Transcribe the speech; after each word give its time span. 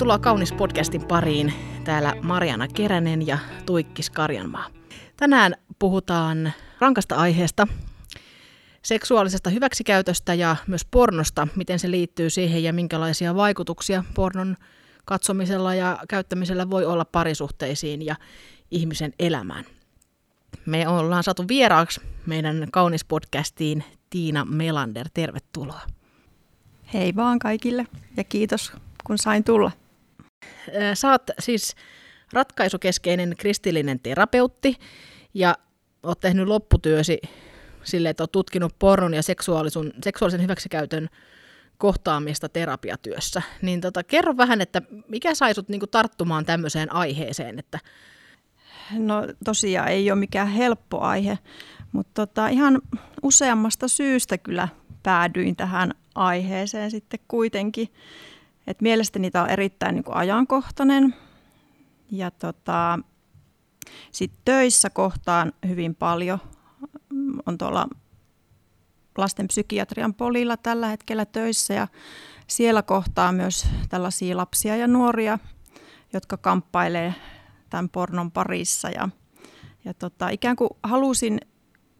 Tervetuloa 0.00 0.18
Kaunis 0.18 0.52
podcastin 0.52 1.04
pariin. 1.04 1.52
Täällä 1.84 2.14
Mariana 2.22 2.68
Keränen 2.68 3.26
ja 3.26 3.38
Tuikkis 3.66 4.10
Karjanmaa. 4.10 4.66
Tänään 5.16 5.54
puhutaan 5.78 6.52
rankasta 6.78 7.16
aiheesta, 7.16 7.66
seksuaalisesta 8.82 9.50
hyväksikäytöstä 9.50 10.34
ja 10.34 10.56
myös 10.66 10.84
pornosta, 10.84 11.48
miten 11.56 11.78
se 11.78 11.90
liittyy 11.90 12.30
siihen 12.30 12.62
ja 12.62 12.72
minkälaisia 12.72 13.34
vaikutuksia 13.34 14.04
pornon 14.14 14.56
katsomisella 15.04 15.74
ja 15.74 15.98
käyttämisellä 16.08 16.70
voi 16.70 16.84
olla 16.84 17.04
parisuhteisiin 17.04 18.06
ja 18.06 18.16
ihmisen 18.70 19.12
elämään. 19.18 19.64
Me 20.66 20.88
ollaan 20.88 21.22
saatu 21.22 21.44
vieraaksi 21.48 22.00
meidän 22.26 22.68
kaunis 22.72 23.04
podcastiin 23.04 23.84
Tiina 24.10 24.44
Melander. 24.44 25.08
Tervetuloa. 25.14 25.80
Hei 26.94 27.16
vaan 27.16 27.38
kaikille 27.38 27.86
ja 28.16 28.24
kiitos 28.24 28.72
kun 29.04 29.18
sain 29.18 29.44
tulla. 29.44 29.70
Oot 31.10 31.22
siis 31.38 31.74
ratkaisukeskeinen 32.32 33.34
kristillinen 33.38 34.00
terapeutti 34.00 34.76
ja 35.34 35.54
oot 36.02 36.20
tehnyt 36.20 36.48
lopputyösi 36.48 37.20
sille, 37.84 38.08
että 38.08 38.22
oot 38.22 38.32
tutkinut 38.32 38.78
pornon 38.78 39.14
ja 39.14 39.22
seksuaalisen 39.22 40.42
hyväksikäytön 40.42 41.08
kohtaamista 41.78 42.48
terapiatyössä. 42.48 43.42
Niin 43.62 43.80
tota, 43.80 44.04
kerro 44.04 44.36
vähän, 44.36 44.60
että 44.60 44.82
mikä 45.08 45.34
sai 45.34 45.54
sut 45.54 45.68
niinku 45.68 45.86
tarttumaan 45.86 46.44
tämmöiseen 46.44 46.92
aiheeseen? 46.92 47.58
Että... 47.58 47.78
No 48.92 49.22
tosiaan 49.44 49.88
ei 49.88 50.10
ole 50.10 50.18
mikään 50.18 50.48
helppo 50.48 51.00
aihe, 51.00 51.38
mutta 51.92 52.26
tota, 52.26 52.48
ihan 52.48 52.82
useammasta 53.22 53.88
syystä 53.88 54.38
kyllä 54.38 54.68
päädyin 55.02 55.56
tähän 55.56 55.94
aiheeseen 56.14 56.90
sitten 56.90 57.20
kuitenkin. 57.28 57.88
Et 58.66 58.80
mielestäni 58.80 59.30
tämä 59.30 59.44
on 59.44 59.50
erittäin 59.50 59.94
niin 59.94 60.04
kuin 60.04 60.16
ajankohtainen 60.16 61.14
ja 62.10 62.30
tota, 62.30 62.98
sitten 64.12 64.40
töissä 64.44 64.90
kohtaan 64.90 65.52
hyvin 65.68 65.94
paljon. 65.94 66.38
On 67.46 67.58
tuolla 67.58 67.88
lasten 69.18 69.46
psykiatrian 69.46 70.14
polilla 70.14 70.56
tällä 70.56 70.86
hetkellä 70.86 71.24
töissä 71.24 71.74
ja 71.74 71.88
siellä 72.46 72.82
kohtaa 72.82 73.32
myös 73.32 73.66
tällaisia 73.88 74.36
lapsia 74.36 74.76
ja 74.76 74.86
nuoria, 74.86 75.38
jotka 76.12 76.36
kamppailee 76.36 77.14
tämän 77.70 77.88
pornon 77.88 78.30
parissa. 78.30 78.88
Ja, 78.90 79.08
ja 79.84 79.94
tota, 79.94 80.28
ikään 80.28 80.56
kuin 80.56 80.70
halusin 80.82 81.40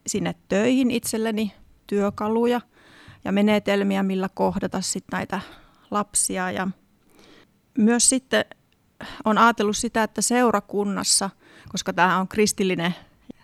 sinne 0.06 0.34
töihin 0.48 0.90
itselleni 0.90 1.52
työkaluja 1.86 2.60
ja 3.24 3.32
menetelmiä, 3.32 4.02
millä 4.02 4.28
kohdata 4.34 4.80
sit 4.80 5.04
näitä 5.12 5.40
lapsia. 5.90 6.50
Ja 6.50 6.68
myös 7.78 8.08
sitten 8.08 8.44
on 9.24 9.38
ajatellut 9.38 9.76
sitä, 9.76 10.02
että 10.02 10.22
seurakunnassa, 10.22 11.30
koska 11.68 11.92
tämä 11.92 12.18
on 12.18 12.28
kristillinen 12.28 12.94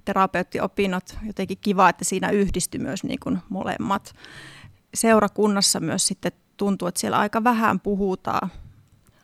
terapeuttiopinnot, 0.05 1.19
jotenkin 1.27 1.59
kiva, 1.61 1.89
että 1.89 2.05
siinä 2.05 2.31
yhdistyy 2.31 2.81
myös 2.81 3.05
niin 3.05 3.21
kuin 3.21 3.39
molemmat. 3.49 4.15
Seurakunnassa 4.95 5.81
myös 5.81 6.07
sitten 6.07 6.33
tuntuu, 6.57 6.89
että 6.89 7.01
siellä 7.01 7.19
aika 7.19 7.45
vähän 7.45 7.81
puhutaan 7.81 8.51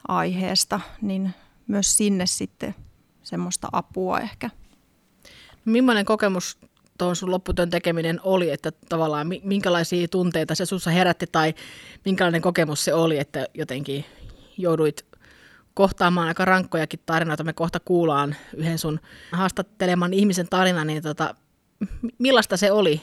aiheesta, 0.08 0.80
niin 1.02 1.34
myös 1.66 1.96
sinne 1.96 2.26
sitten 2.26 2.74
semmoista 3.22 3.68
apua 3.72 4.20
ehkä. 4.20 4.50
Millainen 5.64 6.04
kokemus 6.04 6.58
tuon 6.98 7.16
sun 7.16 7.30
lopputyön 7.30 7.70
tekeminen 7.70 8.20
oli, 8.22 8.50
että 8.50 8.72
tavallaan 8.88 9.26
minkälaisia 9.42 10.08
tunteita 10.08 10.54
se 10.54 10.66
sussa 10.66 10.90
herätti 10.90 11.26
tai 11.32 11.54
minkälainen 12.04 12.42
kokemus 12.42 12.84
se 12.84 12.94
oli, 12.94 13.18
että 13.18 13.46
jotenkin 13.54 14.04
jouduit 14.58 15.06
kohtaamaan 15.74 16.28
aika 16.28 16.44
rankkojakin 16.44 17.00
tarinoita. 17.06 17.44
Me 17.44 17.52
kohta 17.52 17.80
kuullaan 17.80 18.36
yhden 18.56 18.78
sun 18.78 19.00
haastatteleman 19.32 20.14
ihmisen 20.14 20.48
tarina, 20.50 20.84
niin 20.84 21.02
tota, 21.02 21.34
millaista 22.18 22.56
se 22.56 22.72
oli? 22.72 23.00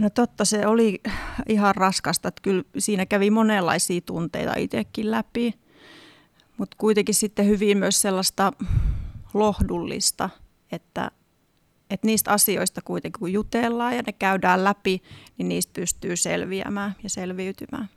No 0.00 0.10
totta, 0.10 0.44
se 0.44 0.66
oli 0.66 1.00
ihan 1.48 1.74
raskasta. 1.74 2.28
Että 2.28 2.42
kyllä 2.42 2.62
siinä 2.78 3.06
kävi 3.06 3.30
monenlaisia 3.30 4.00
tunteita 4.00 4.54
itsekin 4.56 5.10
läpi, 5.10 5.54
mutta 6.56 6.76
kuitenkin 6.80 7.14
sitten 7.14 7.46
hyvin 7.46 7.78
myös 7.78 8.02
sellaista 8.02 8.52
lohdullista, 9.34 10.30
että, 10.72 11.10
että 11.90 12.06
niistä 12.06 12.30
asioista 12.30 12.80
kuitenkin 12.82 13.18
kun 13.18 13.32
jutellaan 13.32 13.96
ja 13.96 14.02
ne 14.06 14.12
käydään 14.12 14.64
läpi, 14.64 15.02
niin 15.38 15.48
niistä 15.48 15.72
pystyy 15.72 16.16
selviämään 16.16 16.96
ja 17.02 17.10
selviytymään. 17.10 17.88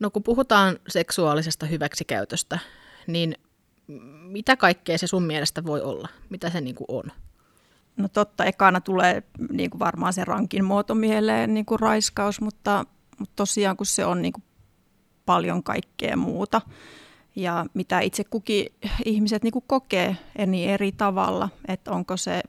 No 0.00 0.10
kun 0.10 0.22
puhutaan 0.22 0.78
seksuaalisesta 0.88 1.66
hyväksikäytöstä, 1.66 2.58
niin 3.06 3.34
mitä 4.22 4.56
kaikkea 4.56 4.98
se 4.98 5.06
sun 5.06 5.22
mielestä 5.22 5.64
voi 5.64 5.80
olla? 5.80 6.08
Mitä 6.30 6.50
se 6.50 6.60
niin 6.60 6.74
kuin 6.74 6.86
on? 6.88 7.04
No 7.96 8.08
totta, 8.08 8.44
ekana 8.44 8.80
tulee 8.80 9.22
niin 9.50 9.70
kuin 9.70 9.78
varmaan 9.78 10.12
se 10.12 10.24
rankin 10.24 10.64
muoto 10.64 10.94
mieleen, 10.94 11.54
niin 11.54 11.66
kuin 11.66 11.80
raiskaus, 11.80 12.40
mutta, 12.40 12.84
mutta 13.18 13.32
tosiaan 13.36 13.76
kun 13.76 13.86
se 13.86 14.04
on 14.04 14.22
niin 14.22 14.32
kuin 14.32 14.44
paljon 15.26 15.62
kaikkea 15.62 16.16
muuta. 16.16 16.60
Ja 17.36 17.66
mitä 17.74 18.00
itse 18.00 18.24
kukin 18.24 18.66
ihmiset 19.04 19.42
niin 19.42 19.52
kuin 19.52 19.64
kokee 19.66 20.16
eri, 20.36 20.64
eri 20.64 20.92
tavalla, 20.92 21.48
että 21.68 21.90
onko 21.90 22.16
se 22.16 22.42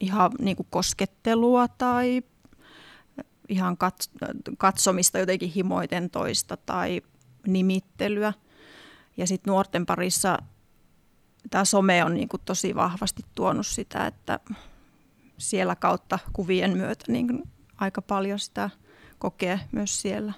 ihan 0.00 0.30
niin 0.38 0.56
kuin 0.56 0.66
koskettelua 0.70 1.68
tai 1.68 2.22
ihan 3.48 3.76
katsomista 4.58 5.18
jotenkin 5.18 5.50
himoiten 5.50 6.10
toista 6.10 6.56
tai 6.56 7.02
nimittelyä. 7.46 8.32
Ja 9.16 9.26
sitten 9.26 9.50
nuorten 9.50 9.86
parissa 9.86 10.38
tämä 11.50 11.64
some 11.64 12.04
on 12.04 12.14
niin 12.14 12.28
kuin 12.28 12.42
tosi 12.44 12.74
vahvasti 12.74 13.22
tuonut 13.34 13.66
sitä, 13.66 14.06
että 14.06 14.40
siellä 15.38 15.76
kautta 15.76 16.18
kuvien 16.32 16.76
myötä 16.76 17.04
niin 17.08 17.42
aika 17.76 18.02
paljon 18.02 18.38
sitä 18.38 18.70
kokee 19.18 19.60
myös 19.72 20.02
siellä. 20.02 20.32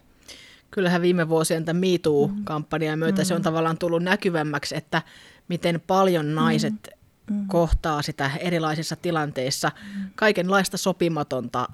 Kyllähän 0.72 1.03
viime 1.03 1.28
vuosien 1.28 1.65
tämän 1.65 1.81
MeToo-kampanjan 1.81 2.99
myötä 2.99 3.22
mm. 3.22 3.27
se 3.27 3.34
on 3.34 3.43
tavallaan 3.43 3.78
tullut 3.78 4.03
näkyvämmäksi, 4.03 4.77
että 4.77 5.03
miten 5.49 5.83
paljon 5.87 6.34
naiset 6.34 6.72
mm. 6.72 7.37
Mm. 7.37 7.49
kohtaa 7.49 8.03
sitä 8.03 8.31
erilaisissa 8.41 8.97
tilanteissa, 8.97 9.71
mm. 9.97 10.10
kaikenlaista 10.15 10.77
sopimatonta 10.77 11.69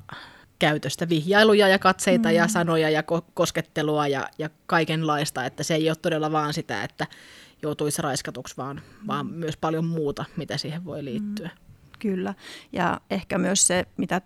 käytöstä, 0.58 1.08
vihjailuja 1.08 1.68
ja 1.68 1.78
katseita 1.78 2.28
mm. 2.28 2.34
ja 2.34 2.48
sanoja 2.48 2.90
ja 2.90 3.00
ko- 3.00 3.30
koskettelua 3.34 4.06
ja, 4.06 4.28
ja 4.38 4.50
kaikenlaista, 4.66 5.44
että 5.44 5.62
se 5.62 5.74
ei 5.74 5.90
ole 5.90 5.96
todella 6.02 6.32
vaan 6.32 6.54
sitä, 6.54 6.84
että 6.84 7.06
joutuisi 7.62 8.02
raiskatuksi, 8.02 8.56
vaan, 8.56 8.76
mm. 8.76 9.06
vaan 9.06 9.26
myös 9.26 9.56
paljon 9.56 9.84
muuta, 9.84 10.24
mitä 10.36 10.56
siihen 10.56 10.84
voi 10.84 11.04
liittyä. 11.04 11.48
Mm. 11.48 11.98
Kyllä, 11.98 12.34
ja 12.72 13.00
ehkä 13.10 13.38
myös 13.38 13.66
se, 13.66 13.84
mitä 13.96 14.20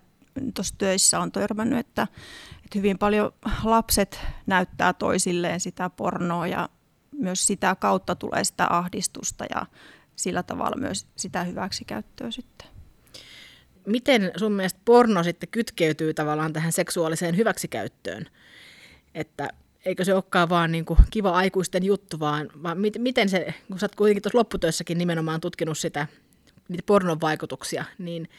tuossa 0.53 0.75
töissä 0.77 1.19
on 1.19 1.31
törmännyt, 1.31 1.79
että, 1.79 2.07
että 2.55 2.77
hyvin 2.79 2.97
paljon 2.97 3.33
lapset 3.63 4.19
näyttää 4.45 4.93
toisilleen 4.93 5.59
sitä 5.59 5.89
pornoa 5.89 6.47
ja 6.47 6.69
myös 7.11 7.45
sitä 7.45 7.75
kautta 7.75 8.15
tulee 8.15 8.43
sitä 8.43 8.67
ahdistusta 8.69 9.45
ja 9.55 9.65
sillä 10.15 10.43
tavalla 10.43 10.77
myös 10.77 11.07
sitä 11.15 11.43
hyväksikäyttöä 11.43 12.31
sitten 12.31 12.73
miten 13.85 14.31
sun 14.37 14.51
mielestä 14.51 14.79
porno 14.85 15.23
sitten 15.23 15.49
kytkeytyy 15.49 16.13
tavallaan 16.13 16.53
tähän 16.53 16.71
seksuaaliseen 16.71 17.37
hyväksikäyttöön? 17.37 18.25
Että 19.15 19.49
eikö 19.85 20.05
se 20.05 20.13
olekaan 20.13 20.49
vaan 20.49 20.71
niin 20.71 20.85
kuin 20.85 20.99
kiva 21.11 21.31
aikuisten 21.31 21.83
juttu, 21.83 22.19
vaan, 22.19 22.49
vaan 22.63 22.77
miten 22.97 23.29
se, 23.29 23.53
kun 23.67 23.79
sä 23.79 23.83
oot 23.83 23.95
kuitenkin 23.95 24.23
tuossa 24.23 24.37
lopputyössäkin 24.37 24.97
nimenomaan 24.97 25.41
tutkinut 25.41 25.77
sitä, 25.77 26.07
niitä 26.69 26.83
pornon 26.85 27.21
vaikutuksia, 27.21 27.85
niin 27.97 28.29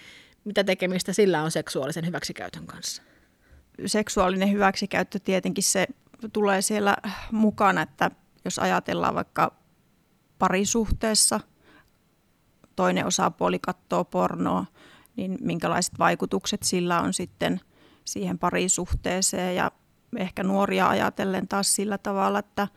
mitä 0.44 0.64
tekemistä 0.64 1.12
sillä 1.12 1.43
on 1.43 1.50
seksuaalisen 1.50 2.06
hyväksikäytön 2.06 2.67
kanssa? 2.67 3.02
Seksuaalinen 3.87 4.52
hyväksikäyttö 4.52 5.19
tietenkin 5.19 5.64
se 5.64 5.87
tulee 6.32 6.62
siellä 6.62 6.96
mukana, 7.32 7.82
että 7.82 8.11
jos 8.44 8.58
ajatellaan 8.58 9.14
vaikka 9.14 9.52
parisuhteessa, 10.38 11.41
toinen 12.76 13.06
osapuoli 13.06 13.58
katsoo 13.58 14.05
pornoa, 14.05 14.64
niin 15.17 15.38
minkälaiset 15.41 15.99
vaikutukset 15.99 16.62
sillä 16.62 17.00
on 17.00 17.12
sitten 17.14 17.61
siihen 18.05 18.38
parisuhteeseen 18.38 19.56
ja 19.56 19.70
ehkä 20.17 20.43
nuoria 20.43 20.88
ajatellen 20.88 21.49
taas 21.49 21.75
sillä 21.75 21.99
tavalla, 21.99 22.38
että, 22.38 22.69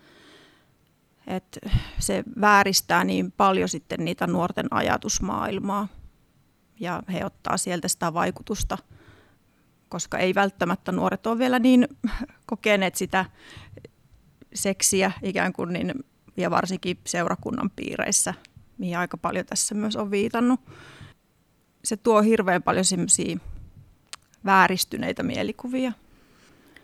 että 1.28 1.60
se 2.00 2.24
vääristää 2.42 3.04
niin 3.04 3.32
paljon 3.32 3.70
sitten 3.70 4.06
niitä 4.06 4.28
nuorten 4.28 4.68
ajatusmaailmaa 4.72 5.88
ja 6.80 7.04
he 7.14 7.26
ottaa 7.26 7.58
sieltä 7.58 7.88
sitä 7.88 8.14
vaikutusta, 8.14 8.78
koska 9.90 10.18
ei 10.18 10.36
välttämättä 10.36 10.92
nuoret 10.92 11.28
ole 11.28 11.38
vielä 11.38 11.60
niin 11.60 11.88
kokeneet 12.46 12.96
sitä 12.96 13.26
seksiä 14.54 15.12
ikään 15.22 15.54
kuin 15.54 15.74
niin, 15.74 15.94
ja 16.38 16.52
varsinkin 16.52 16.98
seurakunnan 17.08 17.70
piireissä, 17.76 18.34
mihin 18.78 18.98
aika 18.98 19.18
paljon 19.18 19.46
tässä 19.46 19.76
myös 19.76 19.96
on 19.96 20.12
viitannut 20.12 20.60
se 21.88 21.98
tuo 21.98 22.22
hirveän 22.22 22.64
paljon 22.64 22.86
semmoisia 22.86 23.38
vääristyneitä 24.46 25.24
mielikuvia. 25.24 25.92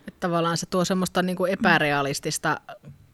Että 0.07 0.19
tavallaan 0.19 0.57
se 0.57 0.65
tuo 0.65 0.85
semmoista 0.85 1.21
niin 1.21 1.35
kuin 1.35 1.51
epärealistista 1.51 2.61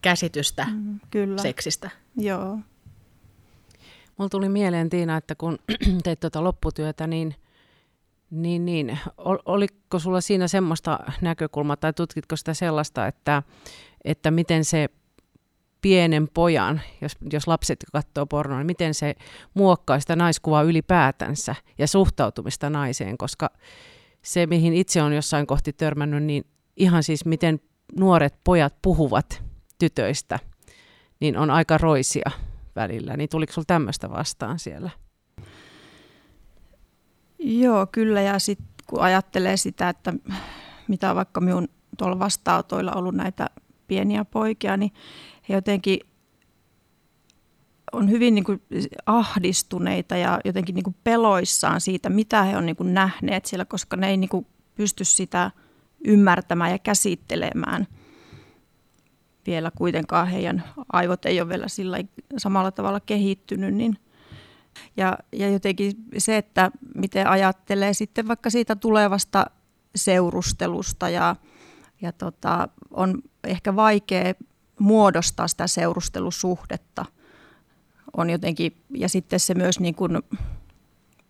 käsitystä 0.01 0.67
mm, 0.71 0.99
kyllä. 1.11 1.41
seksistä. 1.41 1.89
Joo. 2.17 2.59
Mulla 4.19 4.29
tuli 4.29 4.49
mieleen 4.49 4.89
Tiina, 4.89 5.17
että 5.17 5.35
kun 5.35 5.59
teit 6.03 6.19
tuota 6.19 6.43
lopputyötä, 6.43 7.07
niin, 7.07 7.35
niin, 8.31 8.65
niin. 8.65 8.99
Oliko 9.45 9.99
sulla 9.99 10.21
siinä 10.21 10.47
semmoista 10.47 10.99
näkökulmaa 11.21 11.77
tai 11.77 11.93
tutkitko 11.93 12.35
sitä 12.35 12.53
sellaista, 12.53 13.07
että, 13.07 13.43
että 14.03 14.31
miten 14.31 14.65
se 14.65 14.89
pienen 15.81 16.27
pojan, 16.33 16.81
jos, 17.01 17.17
jos 17.33 17.47
lapset 17.47 17.85
katsoo 17.91 18.25
pornoa, 18.25 18.57
niin 18.57 18.65
miten 18.65 18.93
se 18.93 19.15
muokkaa 19.53 19.99
sitä 19.99 20.15
naiskuvaa 20.15 20.63
ylipäätänsä 20.63 21.55
ja 21.77 21.87
suhtautumista 21.87 22.69
naiseen, 22.69 23.17
koska 23.17 23.49
se, 24.21 24.47
mihin 24.47 24.73
itse 24.73 25.01
on 25.01 25.13
jossain 25.13 25.47
kohti 25.47 25.73
törmännyt, 25.73 26.23
niin 26.23 26.45
ihan 26.77 27.03
siis 27.03 27.25
miten 27.25 27.59
nuoret 27.99 28.35
pojat 28.43 28.75
puhuvat 28.81 29.43
tytöistä, 29.77 30.39
niin 31.19 31.37
on 31.37 31.49
aika 31.49 31.77
roisia 31.77 32.31
välillä. 32.79 33.17
Niin 33.17 33.29
tuliko 33.29 33.53
sinulla 33.53 33.65
tämmöistä 33.67 34.09
vastaan 34.09 34.59
siellä? 34.59 34.89
Joo, 37.39 37.87
kyllä. 37.91 38.21
Ja 38.21 38.39
sitten 38.39 38.67
kun 38.87 39.01
ajattelee 39.01 39.57
sitä, 39.57 39.89
että 39.89 40.13
mitä 40.87 41.15
vaikka 41.15 41.41
minun 41.41 41.67
tuolla 41.97 42.19
vastaanotoilla 42.19 42.91
ollut 42.91 43.15
näitä 43.15 43.49
pieniä 43.87 44.25
poikia, 44.25 44.77
niin 44.77 44.91
he 45.49 45.53
jotenkin 45.53 45.99
on 47.91 48.09
hyvin 48.09 48.35
niin 48.35 48.43
kuin 48.43 48.61
ahdistuneita 49.05 50.17
ja 50.17 50.39
jotenkin 50.45 50.75
niin 50.75 50.83
kuin 50.83 50.95
peloissaan 51.03 51.81
siitä, 51.81 52.09
mitä 52.09 52.43
he 52.43 52.57
on 52.57 52.65
niin 52.65 52.75
kuin 52.75 52.93
nähneet 52.93 53.45
siellä, 53.45 53.65
koska 53.65 53.97
ne 53.97 54.09
ei 54.09 54.17
niin 54.17 54.29
kuin 54.29 54.47
pysty 54.75 55.03
sitä 55.03 55.51
ymmärtämään 56.05 56.71
ja 56.71 56.79
käsittelemään. 56.79 57.87
Vielä 59.49 59.71
kuitenkaan 59.77 60.27
heidän 60.27 60.63
aivot 60.93 61.25
ei 61.25 61.41
ole 61.41 61.49
vielä 61.49 61.67
sillä 61.67 61.97
samalla 62.37 62.71
tavalla 62.71 62.99
kehittynyt. 62.99 63.75
Niin. 63.75 63.97
Ja, 64.97 65.17
ja 65.31 65.49
jotenkin 65.49 65.91
se, 66.17 66.37
että 66.37 66.71
miten 66.95 67.27
ajattelee 67.27 67.93
sitten 67.93 68.27
vaikka 68.27 68.49
siitä 68.49 68.75
tulevasta 68.75 69.45
seurustelusta 69.95 71.09
ja, 71.09 71.35
ja 72.01 72.11
tota, 72.11 72.67
on 72.91 73.21
ehkä 73.43 73.75
vaikea 73.75 74.33
muodostaa 74.79 75.47
sitä 75.47 75.67
seurustelusuhdetta. 75.67 77.05
On 78.17 78.29
jotenkin, 78.29 78.77
ja 78.89 79.09
sitten 79.09 79.39
se 79.39 79.53
myös 79.53 79.79
niin 79.79 79.95
kuin, 79.95 80.17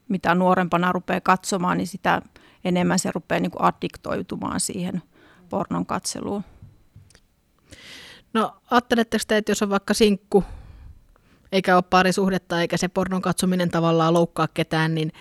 mitä 0.09 0.35
nuorempana 0.35 0.91
rupeaa 0.91 1.21
katsomaan, 1.21 1.77
niin 1.77 1.87
sitä 1.87 2.21
enemmän 2.63 2.99
se 2.99 3.11
rupeaa 3.11 3.39
niin 3.39 3.51
kuin 3.51 3.63
addiktoitumaan 3.63 4.59
siihen 4.59 5.01
pornon 5.49 5.85
katseluun. 5.85 6.43
No 8.33 8.55
ajatteletteko 8.71 9.23
te, 9.27 9.37
että 9.37 9.51
jos 9.51 9.61
on 9.61 9.69
vaikka 9.69 9.93
sinkku, 9.93 10.43
eikä 11.51 11.75
ole 11.75 11.83
parisuhdetta, 11.89 12.61
eikä 12.61 12.77
se 12.77 12.87
pornon 12.87 13.21
katsominen 13.21 13.69
tavallaan 13.69 14.13
loukkaa 14.13 14.47
ketään, 14.53 14.95
niin, 14.95 15.11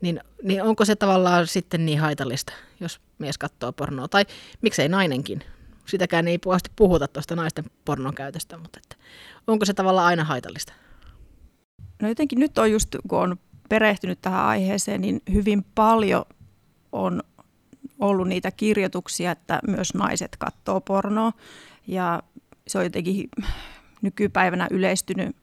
niin, 0.00 0.20
niin 0.42 0.62
onko 0.62 0.84
se 0.84 0.96
tavallaan 0.96 1.46
sitten 1.46 1.86
niin 1.86 2.00
haitallista, 2.00 2.52
jos 2.80 3.00
mies 3.18 3.38
katsoo 3.38 3.72
pornoa? 3.72 4.08
Tai 4.08 4.24
miksei 4.62 4.88
nainenkin? 4.88 5.44
sitäkään 5.88 6.28
ei 6.28 6.38
puhasti 6.38 6.70
puhuta 6.76 7.08
tuosta 7.08 7.36
naisten 7.36 7.64
pornon 7.84 8.14
käytöstä, 8.14 8.56
mutta 8.58 8.80
että, 8.82 9.04
onko 9.46 9.64
se 9.64 9.74
tavallaan 9.74 10.06
aina 10.06 10.24
haitallista? 10.24 10.72
No 12.02 12.08
jotenkin 12.08 12.40
nyt 12.40 12.58
on 12.58 12.72
just, 12.72 12.96
kun 13.08 13.18
on 13.18 13.36
perehtynyt 13.68 14.18
tähän 14.22 14.44
aiheeseen, 14.44 15.00
niin 15.00 15.22
hyvin 15.32 15.64
paljon 15.74 16.24
on 16.92 17.22
ollut 18.00 18.28
niitä 18.28 18.50
kirjoituksia, 18.50 19.30
että 19.30 19.60
myös 19.66 19.94
naiset 19.94 20.36
katsoo 20.38 20.80
pornoa. 20.80 21.32
Ja 21.86 22.22
se 22.68 22.78
on 22.78 22.84
jotenkin 22.84 23.28
nykypäivänä 24.02 24.68
yleistynyt 24.70 25.36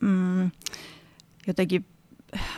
mm, 0.00 0.50
jotenkin 1.46 1.86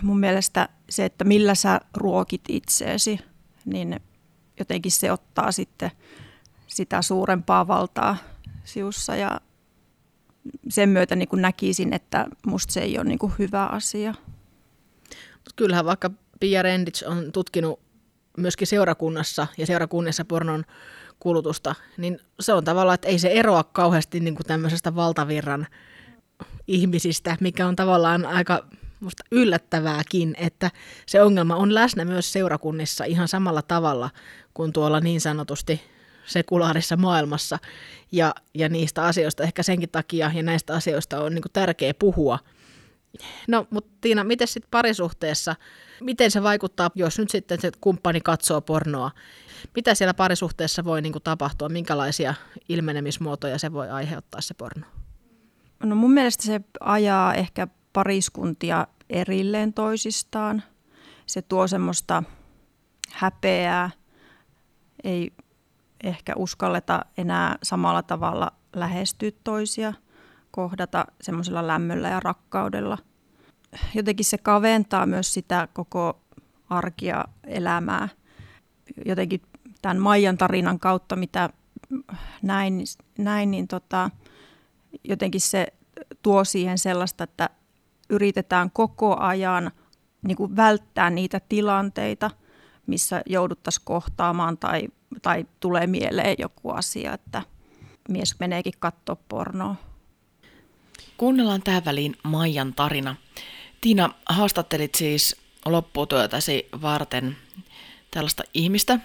mun 0.03 0.21
mielestä 0.21 0.69
se, 0.91 1.05
että 1.05 1.25
millä 1.25 1.55
sä 1.55 1.81
ruokit 1.97 2.43
itseesi, 2.49 3.19
niin 3.65 4.00
jotenkin 4.59 4.93
se 4.93 5.12
ottaa 5.12 5.53
sitten 5.53 5.91
sitä 6.67 7.03
suurempaa 7.03 7.69
valtaa 7.69 8.17
siussa 8.65 9.17
ja 9.17 9.41
sen 10.69 10.88
myötä 10.88 11.17
niin 11.17 11.29
näkisin, 11.33 11.93
että 11.93 12.27
musta 12.47 12.73
se 12.73 12.81
ei 12.81 12.99
ole 12.99 13.05
niin 13.05 13.19
kuin 13.19 13.33
hyvä 13.38 13.67
asia. 13.67 14.15
Kyllähän 15.56 15.85
vaikka 15.85 16.11
Pia 16.41 16.62
Rendits 16.62 17.03
on 17.03 17.33
tutkinut 17.33 17.81
myöskin 18.37 18.67
seurakunnassa 18.67 19.47
ja 19.59 19.67
seurakunnassa 19.67 20.25
pornon 20.25 20.65
kulutusta, 21.23 21.75
niin 21.97 22.21
se 22.41 22.53
on 22.53 22.65
tavallaan, 22.65 22.95
että 22.95 23.09
ei 23.09 23.19
se 23.19 23.29
eroa 23.29 23.65
kauheasti 23.65 24.21
niin 24.21 24.35
kuin 24.35 24.47
tämmöisestä 24.47 24.95
valtavirran 24.95 25.67
ihmisistä, 26.67 27.37
mikä 27.41 27.67
on 27.67 27.77
tavallaan 27.77 28.27
aika 28.27 28.65
musta 29.01 29.25
yllättävääkin, 29.31 30.35
että 30.39 30.71
se 31.07 31.23
ongelma 31.23 31.57
on 31.57 31.75
läsnä 31.75 32.05
myös 32.05 32.33
seurakunnissa 32.33 33.05
ihan 33.05 33.29
samalla 33.29 33.63
tavalla 33.63 34.11
kuin 34.55 34.73
tuolla 34.73 35.01
niin 35.01 35.21
sanotusti 35.21 35.81
sekulaarissa 36.27 36.97
maailmassa 36.97 37.59
ja, 38.13 38.35
ja 38.55 38.69
niistä 38.69 39.05
asioista 39.05 39.43
ehkä 39.43 39.63
senkin 39.63 39.89
takia 39.89 40.31
ja 40.35 40.43
näistä 40.43 40.75
asioista 40.75 41.21
on 41.21 41.35
niin 41.35 41.43
tärkeä 41.53 41.95
puhua. 41.95 42.39
No, 43.49 43.67
mutta 43.70 43.91
Tiina, 44.00 44.25
miten 44.25 44.49
sitten 44.49 44.70
parisuhteessa, 44.70 45.56
miten 46.00 46.31
se 46.31 46.43
vaikuttaa, 46.43 46.91
jos 46.94 47.19
nyt 47.19 47.31
sitten 47.31 47.61
se 47.61 47.70
kumppani 47.81 48.20
katsoo 48.20 48.61
pornoa? 48.61 49.11
Mitä 49.75 49.94
siellä 49.94 50.14
parisuhteessa 50.14 50.85
voi 50.85 51.03
niin 51.03 51.12
kuin 51.12 51.23
tapahtua? 51.23 51.69
Minkälaisia 51.69 52.35
ilmenemismuotoja 52.69 53.59
se 53.59 53.73
voi 53.73 53.91
aiheuttaa 53.91 54.41
se 54.41 54.55
porno? 54.55 54.87
No 55.82 55.94
mun 55.94 56.12
mielestä 56.12 56.43
se 56.43 56.61
ajaa 56.81 57.35
ehkä 57.35 57.69
pariskuntia 57.93 58.87
erilleen 59.11 59.73
toisistaan. 59.73 60.62
Se 61.26 61.43
tuo 61.43 61.69
semmoista 61.69 62.23
häpeää, 63.12 63.91
ei 65.05 65.32
ehkä 66.05 66.32
uskalleta 66.37 67.05
enää 67.17 67.59
samalla 67.62 68.03
tavalla 68.03 68.53
lähestyä 68.76 69.31
toisia, 69.44 69.94
kohdata 70.52 71.06
semmoisella 71.20 71.66
lämmöllä 71.66 72.08
ja 72.08 72.20
rakkaudella. 72.20 72.99
Jotenkin 73.94 74.25
se 74.25 74.38
kaventaa 74.38 75.06
myös 75.06 75.34
sitä 75.34 75.69
koko 75.72 76.20
arkia 76.71 77.25
elämää. 77.44 78.09
Jotenkin 79.06 79.42
tämän 79.82 79.99
Maijan 79.99 80.38
tarinan 80.38 80.78
kautta, 80.78 81.16
mitä 81.16 81.50
näin, 82.42 82.85
näin 83.18 83.50
niin 83.50 83.68
tota, 83.68 84.11
jotenkin 85.04 85.40
se 85.40 85.66
tuo 86.23 86.44
siihen 86.44 86.78
sellaista, 86.78 87.25
että 87.25 87.50
yritetään 88.11 88.71
koko 88.71 89.16
ajan 89.21 89.71
niin 90.23 90.37
kuin 90.37 90.56
välttää 90.56 91.11
niitä 91.11 91.40
tilanteita, 91.49 92.30
missä 92.87 93.23
jouduttaisiin 93.26 93.85
kohtaamaan 93.85 94.59
tai 94.59 94.88
tai 95.23 95.47
tulee 95.61 95.87
mieleen 95.87 96.37
joku 96.38 96.71
asia, 96.71 97.12
että 97.12 97.42
mies 98.09 98.40
meneekin 98.40 98.73
katsoa 98.78 99.16
pornoa. 99.28 99.76
Kuunnellaan 101.16 101.62
tähän 101.62 101.85
väliin 101.85 102.16
Maijan 102.23 102.75
tarina. 102.75 103.16
Tiina, 103.81 104.11
haastattelit 104.26 104.95
siis 104.95 105.37
lopputyötäsi 105.64 106.69
varten 106.83 107.37
tällaista 108.11 108.42
ihmistä, 108.54 108.99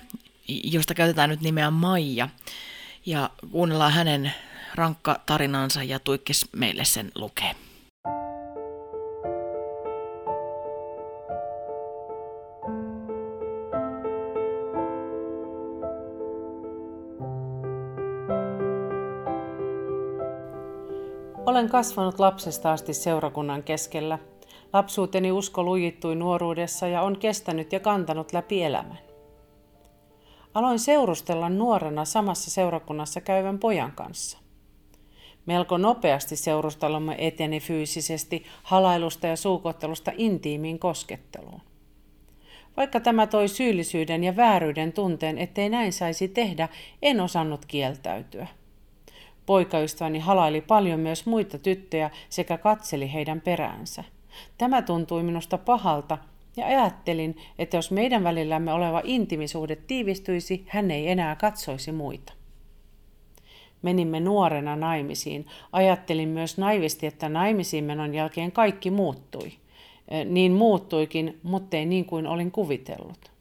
josta 0.47 0.93
käytetään 0.93 1.29
nyt 1.29 1.41
nimeä 1.41 1.71
Maija. 1.71 2.29
Ja 3.05 3.29
kuunnellaan 3.51 3.93
hänen 3.93 4.33
rankka 4.75 5.19
tarinansa 5.25 5.83
ja 5.83 5.99
Tuikkis 5.99 6.45
meille 6.51 6.85
sen 6.85 7.11
lukee. 7.15 7.55
Olen 21.57 21.69
kasvanut 21.69 22.19
lapsesta 22.19 22.71
asti 22.71 22.93
seurakunnan 22.93 23.63
keskellä. 23.63 24.19
Lapsuuteni 24.73 25.31
usko 25.31 25.63
lujittui 25.63 26.15
nuoruudessa 26.15 26.87
ja 26.87 27.01
on 27.01 27.19
kestänyt 27.19 27.73
ja 27.73 27.79
kantanut 27.79 28.33
läpi 28.33 28.63
elämän. 28.63 28.99
Aloin 30.53 30.79
seurustella 30.79 31.49
nuorena 31.49 32.05
samassa 32.05 32.51
seurakunnassa 32.51 33.21
käyvän 33.21 33.59
pojan 33.59 33.91
kanssa. 33.91 34.37
Melko 35.45 35.77
nopeasti 35.77 36.35
seurustelumme 36.35 37.15
eteni 37.17 37.59
fyysisesti 37.59 38.45
halailusta 38.63 39.27
ja 39.27 39.35
suukottelusta 39.35 40.11
intiimiin 40.17 40.79
kosketteluun. 40.79 41.61
Vaikka 42.77 42.99
tämä 42.99 43.27
toi 43.27 43.47
syyllisyyden 43.47 44.23
ja 44.23 44.35
vääryyden 44.35 44.93
tunteen, 44.93 45.37
ettei 45.37 45.69
näin 45.69 45.93
saisi 45.93 46.27
tehdä, 46.27 46.69
en 47.01 47.21
osannut 47.21 47.65
kieltäytyä. 47.65 48.47
Poikaystäväni 49.47 50.19
halaili 50.19 50.61
paljon 50.61 50.99
myös 50.99 51.25
muita 51.25 51.57
tyttöjä 51.57 52.09
sekä 52.29 52.57
katseli 52.57 53.13
heidän 53.13 53.41
peräänsä. 53.41 54.03
Tämä 54.57 54.81
tuntui 54.81 55.23
minusta 55.23 55.57
pahalta 55.57 56.17
ja 56.57 56.65
ajattelin, 56.65 57.37
että 57.59 57.77
jos 57.77 57.91
meidän 57.91 58.23
välillämme 58.23 58.73
oleva 58.73 59.01
intimisuhde 59.03 59.75
tiivistyisi, 59.75 60.65
hän 60.67 60.91
ei 60.91 61.09
enää 61.09 61.35
katsoisi 61.35 61.91
muita. 61.91 62.33
Menimme 63.81 64.19
nuorena 64.19 64.75
naimisiin. 64.75 65.45
Ajattelin 65.71 66.29
myös 66.29 66.57
naivisti, 66.57 67.07
että 67.07 67.29
naimisiin 67.29 67.83
menon 67.83 68.13
jälkeen 68.13 68.51
kaikki 68.51 68.91
muuttui. 68.91 69.51
Niin 70.25 70.51
muuttuikin, 70.51 71.39
mutta 71.43 71.77
ei 71.77 71.85
niin 71.85 72.05
kuin 72.05 72.27
olin 72.27 72.51
kuvitellut. 72.51 73.36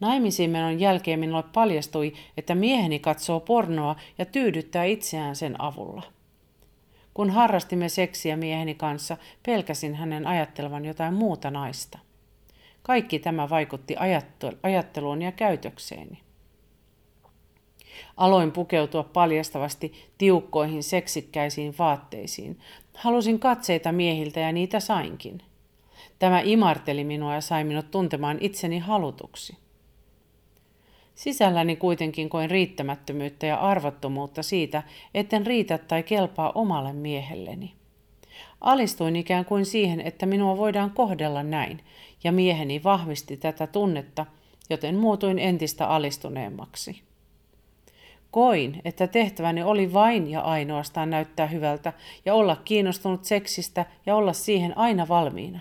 Naimisiin 0.00 0.50
menon 0.50 0.80
jälkeen 0.80 1.20
minulle 1.20 1.44
paljastui, 1.52 2.12
että 2.36 2.54
mieheni 2.54 2.98
katsoo 2.98 3.40
pornoa 3.40 3.96
ja 4.18 4.24
tyydyttää 4.24 4.84
itseään 4.84 5.36
sen 5.36 5.60
avulla. 5.60 6.02
Kun 7.14 7.30
harrastimme 7.30 7.88
seksiä 7.88 8.36
mieheni 8.36 8.74
kanssa, 8.74 9.16
pelkäsin 9.46 9.94
hänen 9.94 10.26
ajattelevan 10.26 10.84
jotain 10.84 11.14
muuta 11.14 11.50
naista. 11.50 11.98
Kaikki 12.82 13.18
tämä 13.18 13.50
vaikutti 13.50 13.96
ajatteluun 14.62 15.22
ja 15.22 15.32
käytökseeni. 15.32 16.18
Aloin 18.16 18.52
pukeutua 18.52 19.02
paljastavasti 19.02 19.92
tiukkoihin 20.18 20.82
seksikkäisiin 20.82 21.74
vaatteisiin. 21.78 22.60
Halusin 22.94 23.38
katseita 23.38 23.92
miehiltä 23.92 24.40
ja 24.40 24.52
niitä 24.52 24.80
sainkin. 24.80 25.42
Tämä 26.18 26.40
imarteli 26.40 27.04
minua 27.04 27.34
ja 27.34 27.40
sai 27.40 27.64
minut 27.64 27.90
tuntemaan 27.90 28.38
itseni 28.40 28.78
halutuksi. 28.78 29.56
Sisälläni 31.16 31.76
kuitenkin 31.76 32.28
koin 32.28 32.50
riittämättömyyttä 32.50 33.46
ja 33.46 33.56
arvottomuutta 33.56 34.42
siitä, 34.42 34.82
etten 35.14 35.46
riitä 35.46 35.78
tai 35.78 36.02
kelpaa 36.02 36.52
omalle 36.54 36.92
miehelleni. 36.92 37.74
Alistuin 38.60 39.16
ikään 39.16 39.44
kuin 39.44 39.66
siihen, 39.66 40.00
että 40.00 40.26
minua 40.26 40.56
voidaan 40.56 40.90
kohdella 40.90 41.42
näin, 41.42 41.80
ja 42.24 42.32
mieheni 42.32 42.82
vahvisti 42.84 43.36
tätä 43.36 43.66
tunnetta, 43.66 44.26
joten 44.70 44.96
muutuin 44.96 45.38
entistä 45.38 45.86
alistuneemmaksi. 45.86 47.02
Koin, 48.30 48.80
että 48.84 49.06
tehtäväni 49.06 49.62
oli 49.62 49.92
vain 49.92 50.30
ja 50.30 50.40
ainoastaan 50.40 51.10
näyttää 51.10 51.46
hyvältä 51.46 51.92
ja 52.24 52.34
olla 52.34 52.56
kiinnostunut 52.64 53.24
seksistä 53.24 53.86
ja 54.06 54.16
olla 54.16 54.32
siihen 54.32 54.78
aina 54.78 55.08
valmiina. 55.08 55.60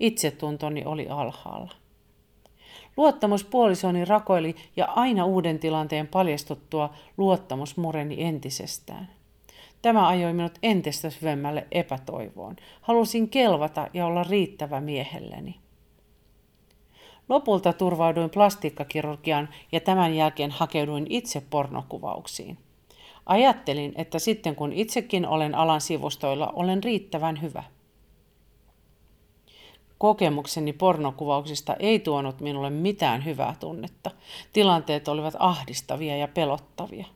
Itsetuntoni 0.00 0.84
oli 0.84 1.08
alhaalla. 1.08 1.87
Luottamus 2.98 3.44
puolisoni 3.44 4.04
rakoili 4.04 4.56
ja 4.76 4.86
aina 4.86 5.24
uuden 5.24 5.58
tilanteen 5.58 6.06
paljastuttua 6.06 6.90
luottamus 7.16 7.76
mureni 7.76 8.24
entisestään. 8.24 9.08
Tämä 9.82 10.08
ajoi 10.08 10.32
minut 10.32 10.58
entistä 10.62 11.10
syvemmälle 11.10 11.66
epätoivoon. 11.72 12.56
Halusin 12.80 13.28
kelvata 13.28 13.88
ja 13.94 14.06
olla 14.06 14.22
riittävä 14.22 14.80
miehelleni. 14.80 15.56
Lopulta 17.28 17.72
turvauduin 17.72 18.30
plastiikkakirurgiaan 18.30 19.48
ja 19.72 19.80
tämän 19.80 20.14
jälkeen 20.14 20.50
hakeuduin 20.50 21.06
itse 21.08 21.42
pornokuvauksiin. 21.50 22.58
Ajattelin, 23.26 23.92
että 23.96 24.18
sitten 24.18 24.56
kun 24.56 24.72
itsekin 24.72 25.26
olen 25.26 25.54
alan 25.54 25.80
sivustoilla, 25.80 26.52
olen 26.56 26.84
riittävän 26.84 27.42
hyvä. 27.42 27.62
Kokemukseni 29.98 30.72
pornokuvauksista 30.72 31.74
ei 31.74 31.98
tuonut 31.98 32.40
minulle 32.40 32.70
mitään 32.70 33.24
hyvää 33.24 33.54
tunnetta. 33.60 34.10
Tilanteet 34.52 35.08
olivat 35.08 35.34
ahdistavia 35.38 36.16
ja 36.16 36.28
pelottavia. 36.28 37.06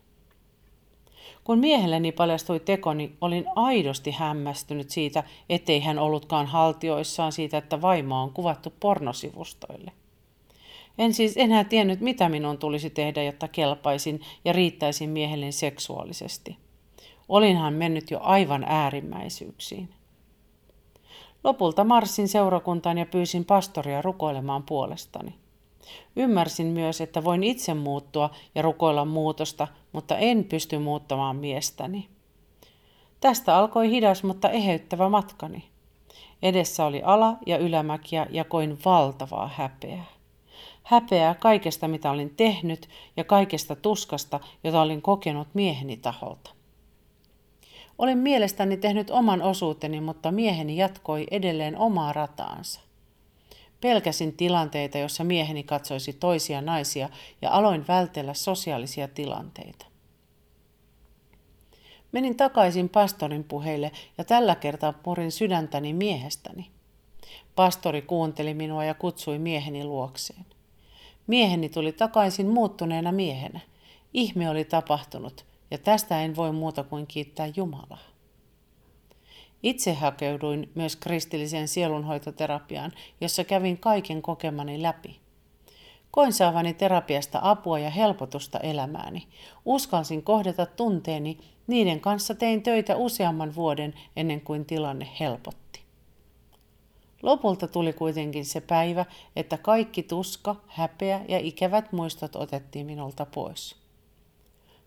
Kun 1.45 1.59
miehelleni 1.59 2.13
paljastui 2.13 2.61
tekoni, 2.61 3.13
olin 3.21 3.45
aidosti 3.57 4.11
hämmästynyt 4.11 4.91
siitä, 4.91 5.25
ettei 5.49 5.81
hän 5.81 5.99
ollutkaan 5.99 6.47
haltioissaan 6.47 7.33
siitä, 7.33 7.59
että 7.59 7.83
vaimo 7.83 8.23
on 8.23 8.33
kuvattu 8.33 8.73
pornosivustoille. 8.81 9.93
En 10.99 11.15
siis 11.15 11.37
enää 11.37 11.65
tiennyt, 11.65 12.01
mitä 12.01 12.29
minun 12.29 12.59
tulisi 12.59 12.91
tehdä, 12.91 13.23
jotta 13.23 13.49
kelpaisin 13.49 14.21
ja 14.45 14.53
riittäisin 14.53 15.11
miehelleni 15.11 15.53
seksuaalisesti. 15.53 16.57
Olinhan 17.29 17.75
mennyt 17.75 18.11
jo 18.11 18.19
aivan 18.23 18.65
äärimmäisyyksiin. 18.69 19.89
Lopulta 21.45 21.85
marssin 21.85 22.29
seurakuntaan 22.29 22.99
ja 22.99 23.07
pyysin 23.07 23.45
pastoria 23.45 24.03
rukoilemaan 24.03 24.63
puolestani. 24.63 25.35
Ymmärsin 26.17 26.67
myös, 26.67 27.01
että 27.01 27.25
voin 27.25 27.43
itse 27.43 27.75
muuttua 27.75 28.31
ja 28.55 28.63
rukoilla 28.63 29.05
muutosta, 29.05 29.69
mutta 29.93 30.19
en 30.19 30.45
pysty 30.45 30.79
muuttamaan 30.79 31.37
miestäni. 31.37 32.09
Tästä 33.21 33.57
alkoi 33.57 33.91
hidas, 33.91 34.23
mutta 34.25 34.51
eheyttävä 34.51 35.09
matkani. 35.09 35.65
Edessä 36.43 36.85
oli 36.85 37.03
ala- 37.05 37.37
ja 37.47 37.59
ylämäkiä 37.59 38.27
ja 38.31 38.45
koin 38.45 38.79
valtavaa 38.85 39.51
häpeää. 39.57 40.05
Häpeää 40.83 41.35
kaikesta, 41.35 41.89
mitä 41.89 42.11
olin 42.11 42.35
tehnyt 42.37 42.89
ja 43.17 43.25
kaikesta 43.25 43.77
tuskasta, 43.77 44.41
jota 44.65 44.83
olin 44.83 45.03
kokenut 45.03 45.49
mieheni 45.55 45.97
taholta. 45.97 46.51
Olin 48.03 48.19
mielestäni 48.19 48.77
tehnyt 48.77 49.11
oman 49.11 49.43
osuuteni, 49.43 50.01
mutta 50.01 50.33
mieheni 50.33 50.77
jatkoi 50.77 51.27
edelleen 51.31 51.79
omaa 51.79 52.13
rataansa. 52.13 52.81
Pelkäsin 53.81 54.37
tilanteita, 54.37 54.99
jossa 54.99 55.25
mieheni 55.25 55.63
katsoisi 55.63 56.13
toisia 56.13 56.61
naisia 56.61 57.09
ja 57.43 57.51
aloin 57.51 57.87
vältellä 57.89 58.35
sosiaalisia 58.35 59.09
tilanteita. 59.09 59.87
Menin 62.13 62.37
takaisin 62.37 62.89
pastorin 62.89 63.45
puheille 63.45 63.93
ja 64.19 64.25
tällä 64.25 64.55
kertaa 64.55 64.93
purin 64.93 65.33
sydäntäni 65.33 65.93
miehestäni. 65.93 66.71
Pastori 67.57 68.03
kuunteli 68.03 68.55
minua 68.55 68.85
ja 68.85 68.95
kutsui 68.95 69.39
mieheni 69.39 69.85
luokseen. 69.85 70.47
Mieheni 71.27 71.69
tuli 71.69 71.93
takaisin 71.93 72.47
muuttuneena 72.47 73.13
miehenä. 73.13 73.61
Ihme 74.15 74.51
oli 74.51 74.65
tapahtunut 74.65 75.52
ja 75.73 75.79
tästä 75.79 76.23
en 76.23 76.37
voi 76.37 76.53
muuta 76.53 76.85
kuin 76.85 77.07
kiittää 77.07 77.53
Jumalaa. 77.57 77.99
Itse 79.63 79.93
hakeuduin 79.93 80.71
myös 80.75 80.97
kristilliseen 80.97 81.69
sielunhoitoterapiaan, 81.69 82.93
jossa 83.21 83.45
kävin 83.45 83.79
kaiken 83.79 84.23
kokemani 84.23 84.83
läpi. 84.83 85.21
Koin 86.11 86.33
saavani 86.33 86.75
terapiasta 86.75 87.39
apua 87.43 87.79
ja 87.79 87.91
helpotusta 87.91 88.59
elämääni. 88.59 89.29
Uskalsin 89.65 90.23
kohdata 90.23 90.67
tunteeni, 90.67 91.39
niiden 91.67 92.01
kanssa 92.01 92.35
tein 92.35 92.63
töitä 92.63 92.97
useamman 92.97 93.55
vuoden 93.55 93.95
ennen 94.17 94.41
kuin 94.41 94.65
tilanne 94.65 95.09
helpotti. 95.21 95.81
Lopulta 97.23 97.69
tuli 97.69 97.93
kuitenkin 97.93 98.45
se 98.45 98.61
päivä, 98.61 99.05
että 99.37 99.59
kaikki 99.59 100.03
tuska, 100.03 100.57
häpeä 100.67 101.21
ja 101.29 101.39
ikävät 101.39 101.93
muistot 101.93 102.37
otettiin 102.37 102.87
minulta 102.87 103.27
pois. 103.27 103.82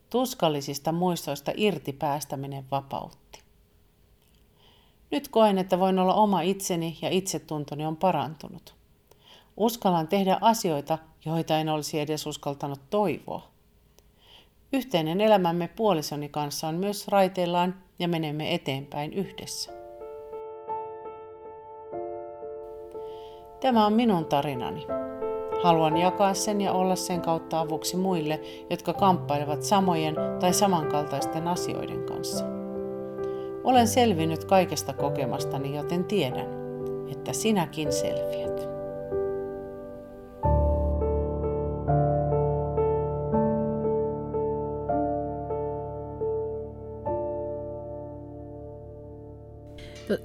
Tuskallisista 0.10 0.92
muistoista 0.92 1.52
irti 1.56 1.94
päästäminen 1.94 2.66
vapautti. 2.72 3.40
Nyt 5.12 5.28
koen, 5.28 5.58
että 5.58 5.80
voin 5.80 6.00
olla 6.00 6.14
oma 6.14 6.42
itseni 6.42 6.98
ja 7.02 7.10
itsetuntoni 7.10 7.86
on 7.86 7.98
parantunut. 7.98 8.76
Uskallan 9.58 10.08
tehdä 10.08 10.38
asioita, 10.42 10.98
joita 11.26 11.58
en 11.58 11.70
olisi 11.70 12.00
edes 12.00 12.28
uskaltanut 12.28 12.80
toivoa. 12.90 13.48
Yhteinen 14.74 15.22
elämämme 15.22 15.68
puolisoni 15.68 16.30
kanssa 16.30 16.68
on 16.68 16.76
myös 16.76 17.08
raiteillaan 17.08 17.84
ja 18.00 18.08
menemme 18.08 18.54
eteenpäin 18.54 19.14
yhdessä. 19.14 19.72
Tämä 23.60 23.86
on 23.86 23.94
minun 23.94 24.26
tarinani. 24.26 24.86
Haluan 25.64 25.98
jakaa 25.98 26.34
sen 26.34 26.62
ja 26.62 26.72
olla 26.72 26.96
sen 26.96 27.22
kautta 27.22 27.60
avuksi 27.60 27.98
muille, 27.98 28.42
jotka 28.70 28.94
kamppailevat 28.94 29.64
samojen 29.64 30.16
tai 30.40 30.54
samankaltaisten 30.54 31.48
asioiden 31.48 32.04
kanssa. 32.04 32.46
Olen 33.64 33.88
selvinnyt 33.88 34.46
kaikesta 34.46 34.94
kokemastani, 34.94 35.76
joten 35.76 36.04
tiedän, 36.04 36.48
että 37.12 37.34
sinäkin 37.34 37.94
selviät. 37.94 38.46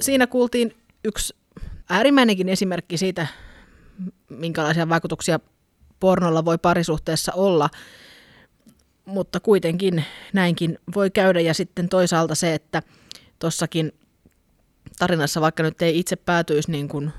Siinä 0.00 0.26
kuultiin 0.26 0.74
yksi 1.04 1.34
äärimmäinenkin 1.90 2.48
esimerkki 2.48 2.96
siitä, 2.96 3.26
minkälaisia 4.28 4.88
vaikutuksia 4.88 5.40
pornolla 6.00 6.44
voi 6.44 6.58
parisuhteessa 6.58 7.32
olla, 7.32 7.70
mutta 9.04 9.40
kuitenkin 9.40 10.04
näinkin 10.32 10.78
voi 10.94 11.10
käydä. 11.10 11.40
Ja 11.40 11.54
sitten 11.54 11.88
toisaalta 11.88 12.34
se, 12.34 12.54
että 12.54 12.82
tuossakin 13.38 13.92
tarinassa, 14.98 15.40
vaikka 15.40 15.62
nyt 15.62 15.82
ei 15.82 15.98
itse 15.98 16.16
päätyisi 16.16 16.70
niin 16.70 16.88
kuin 16.88 17.12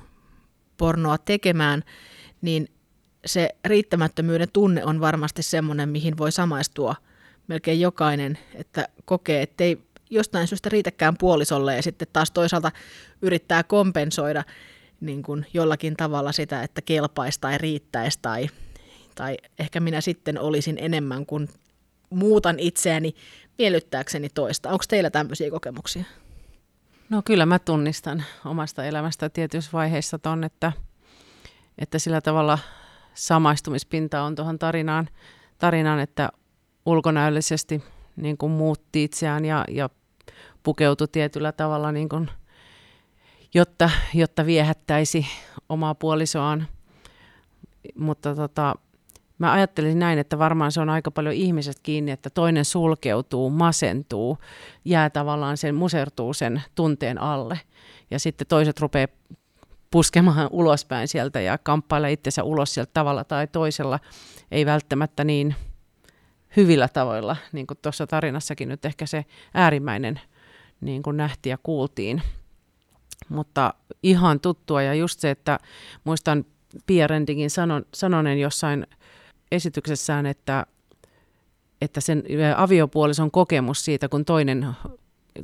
pornoa 0.76 1.18
tekemään, 1.18 1.82
niin 2.42 2.68
se 3.26 3.48
riittämättömyyden 3.64 4.48
tunne 4.52 4.84
on 4.84 5.00
varmasti 5.00 5.42
semmoinen, 5.42 5.88
mihin 5.88 6.18
voi 6.18 6.32
samaistua 6.32 6.94
melkein 7.48 7.80
jokainen, 7.80 8.38
että 8.54 8.88
kokee, 9.04 9.42
että 9.42 9.64
ei 9.64 9.78
jostain 10.10 10.46
syystä 10.46 10.68
riitäkään 10.68 11.16
puolisolle 11.18 11.76
ja 11.76 11.82
sitten 11.82 12.08
taas 12.12 12.30
toisaalta 12.30 12.72
yrittää 13.22 13.62
kompensoida 13.62 14.44
niin 15.02 15.22
kuin 15.22 15.46
jollakin 15.54 15.96
tavalla 15.96 16.32
sitä, 16.32 16.62
että 16.62 16.82
kelpaisi 16.82 17.40
tai 17.40 17.58
riittäisi 17.58 18.18
tai, 18.22 18.48
tai 19.14 19.36
ehkä 19.58 19.80
minä 19.80 20.00
sitten 20.00 20.40
olisin 20.40 20.76
enemmän 20.80 21.26
kuin 21.26 21.48
muutan 22.10 22.58
itseäni 22.58 23.14
miellyttääkseni 23.58 24.28
toista. 24.28 24.70
Onko 24.70 24.84
teillä 24.88 25.10
tämmöisiä 25.10 25.50
kokemuksia? 25.50 26.04
No 27.10 27.22
kyllä 27.24 27.46
mä 27.46 27.58
tunnistan 27.58 28.24
omasta 28.44 28.84
elämästä 28.84 29.28
tietyissä 29.28 29.70
vaiheissa 29.72 30.18
ton, 30.18 30.44
että, 30.44 30.72
että 31.78 31.98
sillä 31.98 32.20
tavalla 32.20 32.58
samaistumispinta 33.14 34.22
on 34.22 34.34
tuohon 34.34 34.58
tarinaan, 34.58 35.08
tarinaan, 35.58 36.00
että 36.00 36.28
ulkonäöllisesti 36.86 37.82
niin 38.16 38.38
kuin 38.38 38.52
muutti 38.52 39.04
itseään 39.04 39.44
ja, 39.44 39.64
ja 39.68 39.90
pukeutui 40.62 41.08
tietyllä 41.08 41.52
tavalla, 41.52 41.92
niin 41.92 42.08
kuin, 42.08 42.30
jotta, 43.54 43.90
jotta 44.14 44.46
viehättäisi 44.46 45.26
omaa 45.68 45.94
puolisoaan. 45.94 46.66
Mutta 47.98 48.34
tota, 48.34 48.74
mä 49.38 49.52
ajattelin 49.52 49.98
näin, 49.98 50.18
että 50.18 50.38
varmaan 50.38 50.72
se 50.72 50.80
on 50.80 50.88
aika 50.88 51.10
paljon 51.10 51.34
ihmiset 51.34 51.76
kiinni, 51.82 52.10
että 52.10 52.30
toinen 52.30 52.64
sulkeutuu, 52.64 53.50
masentuu, 53.50 54.38
jää 54.84 55.10
tavallaan 55.10 55.56
sen, 55.56 55.74
musertuu 55.74 56.34
sen 56.34 56.62
tunteen 56.74 57.20
alle. 57.20 57.60
Ja 58.10 58.18
sitten 58.18 58.46
toiset 58.46 58.80
rupeaa 58.80 59.08
puskemaan 59.90 60.48
ulospäin 60.60 61.08
sieltä 61.08 61.40
ja 61.40 61.58
kamppailla 61.58 62.08
itsensä 62.08 62.42
ulos 62.42 62.74
sieltä 62.74 62.90
tavalla 62.94 63.24
tai 63.24 63.46
toisella. 63.46 64.00
Ei 64.50 64.66
välttämättä 64.66 65.24
niin 65.24 65.54
hyvillä 66.56 66.88
tavoilla, 66.88 67.36
niin 67.52 67.66
kuin 67.66 67.78
tuossa 67.82 68.06
tarinassakin 68.06 68.68
nyt 68.68 68.84
ehkä 68.84 69.06
se 69.06 69.24
äärimmäinen 69.54 70.20
niin 70.80 71.02
kuin 71.02 71.16
nähtiin 71.16 71.50
ja 71.50 71.58
kuultiin. 71.62 72.22
Mutta 73.32 73.74
ihan 74.02 74.40
tuttua 74.40 74.82
ja 74.82 74.94
just 74.94 75.20
se, 75.20 75.30
että 75.30 75.58
muistan 76.04 76.44
Pia 76.86 77.06
Rendingin 77.06 77.50
sanon, 77.50 77.84
sanonen 77.94 78.40
jossain 78.40 78.86
esityksessään, 79.52 80.26
että, 80.26 80.66
että 81.80 82.00
sen 82.00 82.22
aviopuolison 82.56 83.30
kokemus 83.30 83.84
siitä, 83.84 84.08
kun 84.08 84.24
toinen 84.24 84.66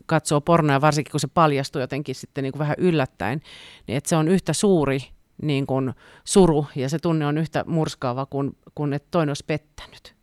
katsoo 0.07 0.40
pornoa, 0.40 0.80
varsinkin 0.80 1.11
kun 1.11 1.21
se 1.21 1.28
paljastuu 1.28 1.80
jotenkin 1.80 2.14
sitten 2.14 2.42
niin 2.42 2.52
kuin 2.52 2.59
vähän 2.61 2.76
yllättäen, 2.78 3.40
niin 3.87 3.97
että 3.97 4.09
se 4.09 4.16
on 4.16 4.28
yhtä 4.28 4.52
suuri 4.52 5.00
niin 5.42 5.66
kuin 5.66 5.95
suru 6.25 6.66
ja 6.76 6.88
se 6.88 6.99
tunne 6.99 7.26
on 7.26 7.38
yhtä 7.38 7.64
murskaava 7.66 8.26
kuin, 8.26 8.57
kuin 8.75 8.92
että 8.92 9.09
toinen 9.11 9.30
olisi 9.30 9.45
pettänyt. 9.47 10.14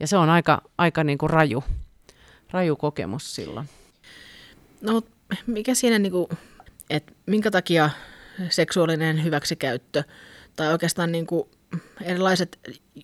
Ja 0.00 0.06
se 0.06 0.16
on 0.16 0.30
aika, 0.30 0.62
aika 0.78 1.04
niin 1.04 1.18
kuin 1.18 1.30
raju, 1.30 1.64
raju 2.50 2.76
kokemus 2.76 3.34
silloin. 3.34 3.68
No, 4.80 5.02
mikä 5.46 5.74
siinä, 5.74 5.98
niin 5.98 6.12
kuin, 6.12 6.26
että 6.90 7.12
minkä 7.26 7.50
takia 7.50 7.90
seksuaalinen 8.50 9.24
hyväksikäyttö 9.24 10.04
tai 10.56 10.72
oikeastaan 10.72 11.12
niin 11.12 11.26
kuin 11.26 11.48
erilaiset 12.02 12.58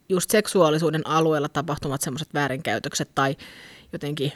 just 0.08 0.30
seksuaalisuuden 0.30 1.06
alueella 1.06 1.48
tapahtumat 1.48 2.00
semmoiset 2.00 2.34
väärinkäytökset 2.34 3.10
tai 3.14 3.36
jotenkin 3.92 4.32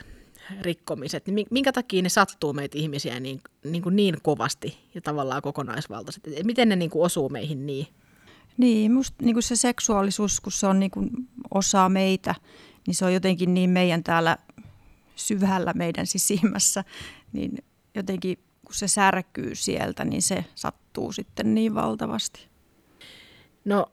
rikkomiset, 0.60 1.26
niin 1.26 1.46
minkä 1.50 1.72
takia 1.72 2.02
ne 2.02 2.08
sattuu 2.08 2.52
meitä 2.52 2.78
ihmisiä 2.78 3.20
niin, 3.20 3.40
niin, 3.64 3.82
kuin 3.82 3.96
niin 3.96 4.16
kovasti 4.22 4.78
ja 4.94 5.00
tavallaan 5.00 5.42
kokonaisvaltaisesti? 5.42 6.30
Miten 6.44 6.68
ne 6.68 6.76
niin 6.76 6.90
kuin 6.90 7.04
osuu 7.04 7.28
meihin 7.28 7.66
niin? 7.66 7.86
Niin, 8.56 8.92
musta 8.92 9.24
niin 9.24 9.34
kuin 9.34 9.42
se 9.42 9.56
seksuaalisuus, 9.56 10.40
kun 10.40 10.52
se 10.52 10.66
on 10.66 10.80
niin 10.80 10.90
kuin 10.90 11.10
osa 11.54 11.88
meitä, 11.88 12.34
niin 12.86 12.94
se 12.94 13.04
on 13.04 13.14
jotenkin 13.14 13.54
niin 13.54 13.70
meidän 13.70 14.04
täällä 14.04 14.38
syvällä 15.16 15.72
meidän 15.76 16.06
sisimmässä, 16.06 16.84
niin 17.32 17.58
jotenkin 17.94 18.38
kun 18.64 18.74
se 18.74 18.88
särkyy 18.88 19.54
sieltä, 19.54 20.04
niin 20.04 20.22
se 20.22 20.44
sattuu 20.54 21.12
sitten 21.12 21.54
niin 21.54 21.74
valtavasti. 21.74 22.48
No, 23.64 23.86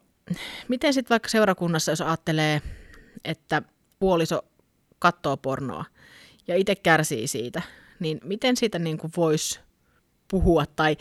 miten 0.68 0.94
sitten 0.94 1.10
vaikka 1.10 1.29
seurakunnassa, 1.29 1.92
jos 1.92 2.01
ajattelee, 2.01 2.62
että 3.25 3.62
puoliso 4.00 4.42
katsoo 5.00 5.38
pornoa 5.38 5.86
ja 6.48 6.55
itse 6.55 6.75
kärsii 6.75 7.27
siitä, 7.27 7.62
niin 8.00 8.20
miten 8.24 8.57
siitä 8.57 8.79
niin 8.79 8.98
kuin 8.98 9.12
voisi 9.18 9.60
puhua 10.27 10.66
tai 10.66 10.98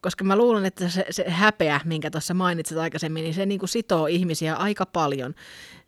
koska 0.00 0.24
mä 0.24 0.36
luulen, 0.36 0.64
että 0.64 0.88
se, 0.88 1.06
se 1.10 1.30
häpeä, 1.30 1.80
minkä 1.84 2.10
tuossa 2.10 2.34
mainitsit 2.34 2.78
aikaisemmin, 2.78 3.24
niin 3.24 3.34
se 3.34 3.46
niin 3.46 3.58
kuin 3.58 3.68
sitoo 3.68 4.06
ihmisiä 4.06 4.54
aika 4.54 4.86
paljon. 4.86 5.34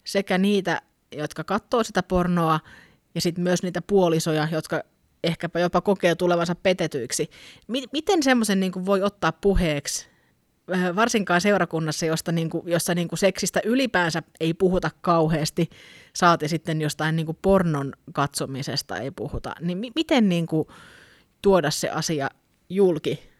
Sekä 0.04 0.38
niitä, 0.38 0.82
jotka 1.12 1.44
katsoo 1.44 1.84
sitä 1.84 2.02
pornoa, 2.02 2.60
ja 3.14 3.20
sitten 3.20 3.44
myös 3.44 3.62
niitä 3.62 3.82
puolisoja, 3.82 4.48
jotka 4.52 4.82
ehkäpä 5.24 5.60
jopa 5.60 5.80
kokee 5.80 6.14
tulevansa 6.14 6.54
petetyiksi. 6.54 7.30
Miten 7.92 8.22
semmoisen 8.22 8.60
niin 8.60 8.86
voi 8.86 9.02
ottaa 9.02 9.32
puheeksi, 9.32 10.06
äh, 10.74 10.96
varsinkaan 10.96 11.40
seurakunnassa, 11.40 12.06
josta, 12.06 12.32
niin 12.32 12.50
kuin, 12.50 12.62
jossa 12.66 12.94
niin 12.94 13.08
kuin 13.08 13.18
seksistä 13.18 13.60
ylipäänsä 13.64 14.22
ei 14.40 14.54
puhuta 14.54 14.90
kauheasti, 15.00 15.70
saati 16.16 16.48
sitten 16.48 16.80
jostain 16.80 17.16
niin 17.16 17.26
kuin 17.26 17.38
pornon 17.42 17.92
katsomisesta 18.12 18.96
ei 18.96 19.10
puhuta, 19.10 19.52
niin 19.60 19.78
mi- 19.78 19.92
miten 19.94 20.28
niin 20.28 20.46
kuin 20.46 20.68
tuoda 21.42 21.70
se 21.70 21.90
asia 21.90 22.30
julki 22.68 23.30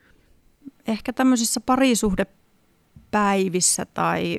ehkä 0.88 1.12
tämmöisissä 1.12 1.61
parisuhdepäivissä 1.61 3.85
tai 3.85 4.38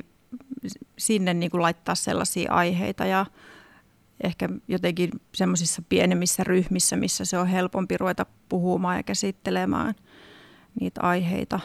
sinne 0.97 1.33
niin 1.33 1.51
kuin 1.51 1.61
laittaa 1.61 1.95
sellaisia 1.95 2.51
aiheita 2.51 3.05
ja 3.05 3.25
ehkä 4.23 4.49
jotenkin 4.67 5.09
semmoisissa 5.35 5.81
pienemmissä 5.89 6.43
ryhmissä, 6.43 6.95
missä 6.95 7.25
se 7.25 7.37
on 7.37 7.47
helpompi 7.47 7.97
ruveta 7.97 8.25
puhumaan 8.49 8.97
ja 8.97 9.03
käsittelemään 9.03 9.95
niitä 10.79 11.01
aiheita. 11.01 11.59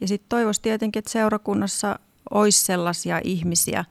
Ja 0.00 0.08
sitten 0.08 0.28
toivoisi 0.28 0.62
tietenkin, 0.62 0.98
että 0.98 1.10
seurakunnassa 1.10 1.98
olisi 2.30 2.64
sellaisia 2.64 3.20
ihmisiä, 3.24 3.84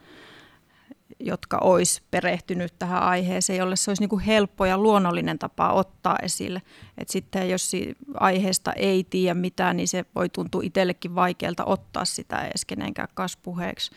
jotka 1.20 1.58
olisi 1.60 2.02
perehtynyt 2.10 2.74
tähän 2.78 3.02
aiheeseen, 3.02 3.58
jolle 3.58 3.76
se 3.76 3.90
olisi 3.90 4.02
niin 4.02 4.08
kuin 4.08 4.22
helppo 4.22 4.66
ja 4.66 4.78
luonnollinen 4.78 5.38
tapa 5.38 5.72
ottaa 5.72 6.16
esille. 6.22 6.62
Et 6.98 7.08
sitten 7.08 7.50
jos 7.50 7.72
aiheesta 8.14 8.72
ei 8.72 9.04
tiedä 9.04 9.34
mitään, 9.34 9.76
niin 9.76 9.88
se 9.88 10.04
voi 10.14 10.28
tuntua 10.28 10.60
itsellekin 10.64 11.14
vaikealta 11.14 11.64
ottaa 11.64 12.04
sitä 12.04 12.46
edes 12.46 12.64
kenenkään 12.64 13.08
kaspuheeksi. 13.14 13.90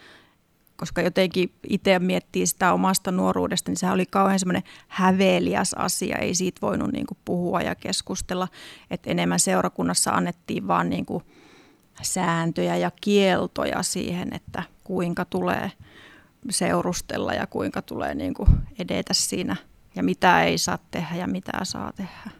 Koska 0.78 1.02
jotenkin 1.02 1.54
itse 1.70 2.00
miettii 2.00 2.48
sitä 2.48 2.74
omasta 2.74 3.12
nuoruudesta, 3.12 3.72
niin 3.72 3.78
se 3.78 3.92
oli 3.92 4.06
kauhean 4.06 4.40
semmoinen 4.40 4.64
häveliäs 4.88 5.74
asia. 5.74 6.18
Ei 6.18 6.36
siitä 6.36 6.62
voinut 6.62 6.92
niin 6.92 7.06
kuin 7.06 7.18
puhua 7.26 7.62
ja 7.62 7.76
keskustella. 7.76 8.48
Et 8.92 9.02
enemmän 9.06 9.40
seurakunnassa 9.40 10.12
annettiin 10.12 10.68
vaan 10.68 10.90
niin 10.90 11.06
kuin 11.06 11.24
sääntöjä 12.02 12.78
ja 12.78 12.92
kieltoja 13.02 13.84
siihen, 13.84 14.34
että 14.34 14.64
kuinka 14.84 15.26
tulee– 15.26 15.72
seurustella 16.50 17.34
ja 17.34 17.48
kuinka 17.48 17.82
tulee 17.82 18.16
niin 18.16 18.34
kuin 18.34 18.50
edetä 18.80 19.14
siinä 19.14 19.56
ja 19.96 20.04
mitä 20.04 20.44
ei 20.44 20.58
saa 20.58 20.80
tehdä 20.92 21.16
ja 21.16 21.28
mitä 21.28 21.52
saa 21.64 21.92
tehdä. 21.96 22.32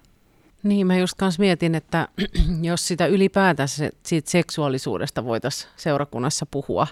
Niin, 0.64 0.88
mä 0.88 0.98
just 0.98 1.14
kanssa 1.18 1.40
mietin, 1.40 1.76
että 1.76 2.08
jos 2.62 2.88
sitä 2.88 3.06
ylipäätänsä 3.06 3.90
siitä 4.04 4.32
seksuaalisuudesta 4.32 5.26
voitaisiin 5.26 5.72
seurakunnassa 5.76 6.46
puhua, 6.46 6.88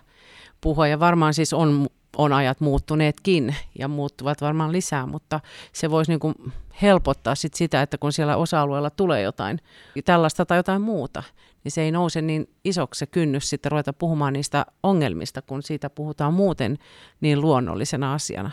puhua, 0.64 0.88
ja 0.88 1.00
varmaan 1.00 1.34
siis 1.34 1.54
on, 1.54 1.88
on 2.18 2.34
ajat 2.34 2.60
muuttuneetkin 2.60 3.56
ja 3.80 3.88
muuttuvat 3.88 4.42
varmaan 4.42 4.72
lisää, 4.72 5.06
mutta 5.06 5.40
se 5.74 5.92
voisi 5.92 6.12
niin 6.12 6.20
kuin 6.20 6.36
helpottaa 6.82 7.36
sit 7.36 7.54
sitä, 7.54 7.82
että 7.82 7.98
kun 7.98 8.14
siellä 8.14 8.38
osa-alueella 8.38 8.90
tulee 8.90 9.22
jotain 9.22 9.60
tällaista 10.06 10.46
tai 10.46 10.58
jotain 10.58 10.82
muuta, 10.82 11.24
niin 11.64 11.72
se 11.72 11.82
ei 11.82 11.92
nouse 11.92 12.22
niin 12.22 12.50
isoksi 12.64 13.00
se 13.00 13.06
kynnys 13.06 13.50
sitten 13.50 13.72
ruveta 13.72 13.94
puhumaan 13.94 14.34
niistä 14.34 14.66
ongelmista, 14.84 15.42
kun 15.42 15.64
siitä 15.64 15.90
puhutaan 15.90 16.34
muuten 16.34 16.78
niin 17.22 17.42
luonnollisena 17.42 18.14
asiana. 18.14 18.52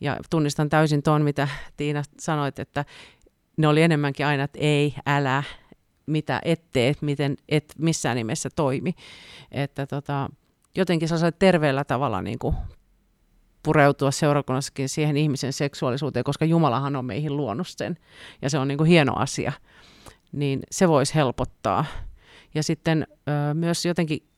Ja 0.00 0.16
tunnistan 0.30 0.68
täysin 0.68 1.02
tuon, 1.02 1.22
mitä 1.22 1.48
Tiina 1.76 2.02
sanoit, 2.20 2.58
että 2.58 2.84
ne 3.56 3.68
oli 3.68 3.82
enemmänkin 3.82 4.26
aina, 4.26 4.44
että 4.44 4.58
ei, 4.62 4.94
älä, 5.06 5.42
mitä 6.06 6.40
et 6.44 6.62
tee, 6.72 6.94
miten 7.00 7.36
et 7.48 7.74
missään 7.78 8.16
nimessä 8.16 8.48
toimi. 8.56 8.94
Että 9.50 9.86
tota, 9.86 10.30
jotenkin 10.76 11.08
sä 11.08 11.32
terveellä 11.32 11.84
tavalla 11.84 12.22
niin 12.22 12.38
kuin 12.38 12.56
pureutua 13.62 14.10
seurakunnassakin 14.10 14.88
siihen 14.88 15.16
ihmisen 15.16 15.52
seksuaalisuuteen, 15.52 16.24
koska 16.24 16.44
Jumalahan 16.44 16.96
on 16.96 17.04
meihin 17.04 17.36
luonut 17.36 17.68
sen, 17.68 17.96
ja 18.42 18.50
se 18.50 18.58
on 18.58 18.68
niin 18.68 18.78
kuin 18.78 18.88
hieno 18.88 19.12
asia, 19.16 19.52
niin 20.32 20.60
se 20.70 20.88
voisi 20.88 21.14
helpottaa. 21.14 21.84
Ja 22.54 22.62
sitten 22.62 23.06
ö, 23.10 23.54
myös 23.54 23.84
jotenkin 23.84 24.28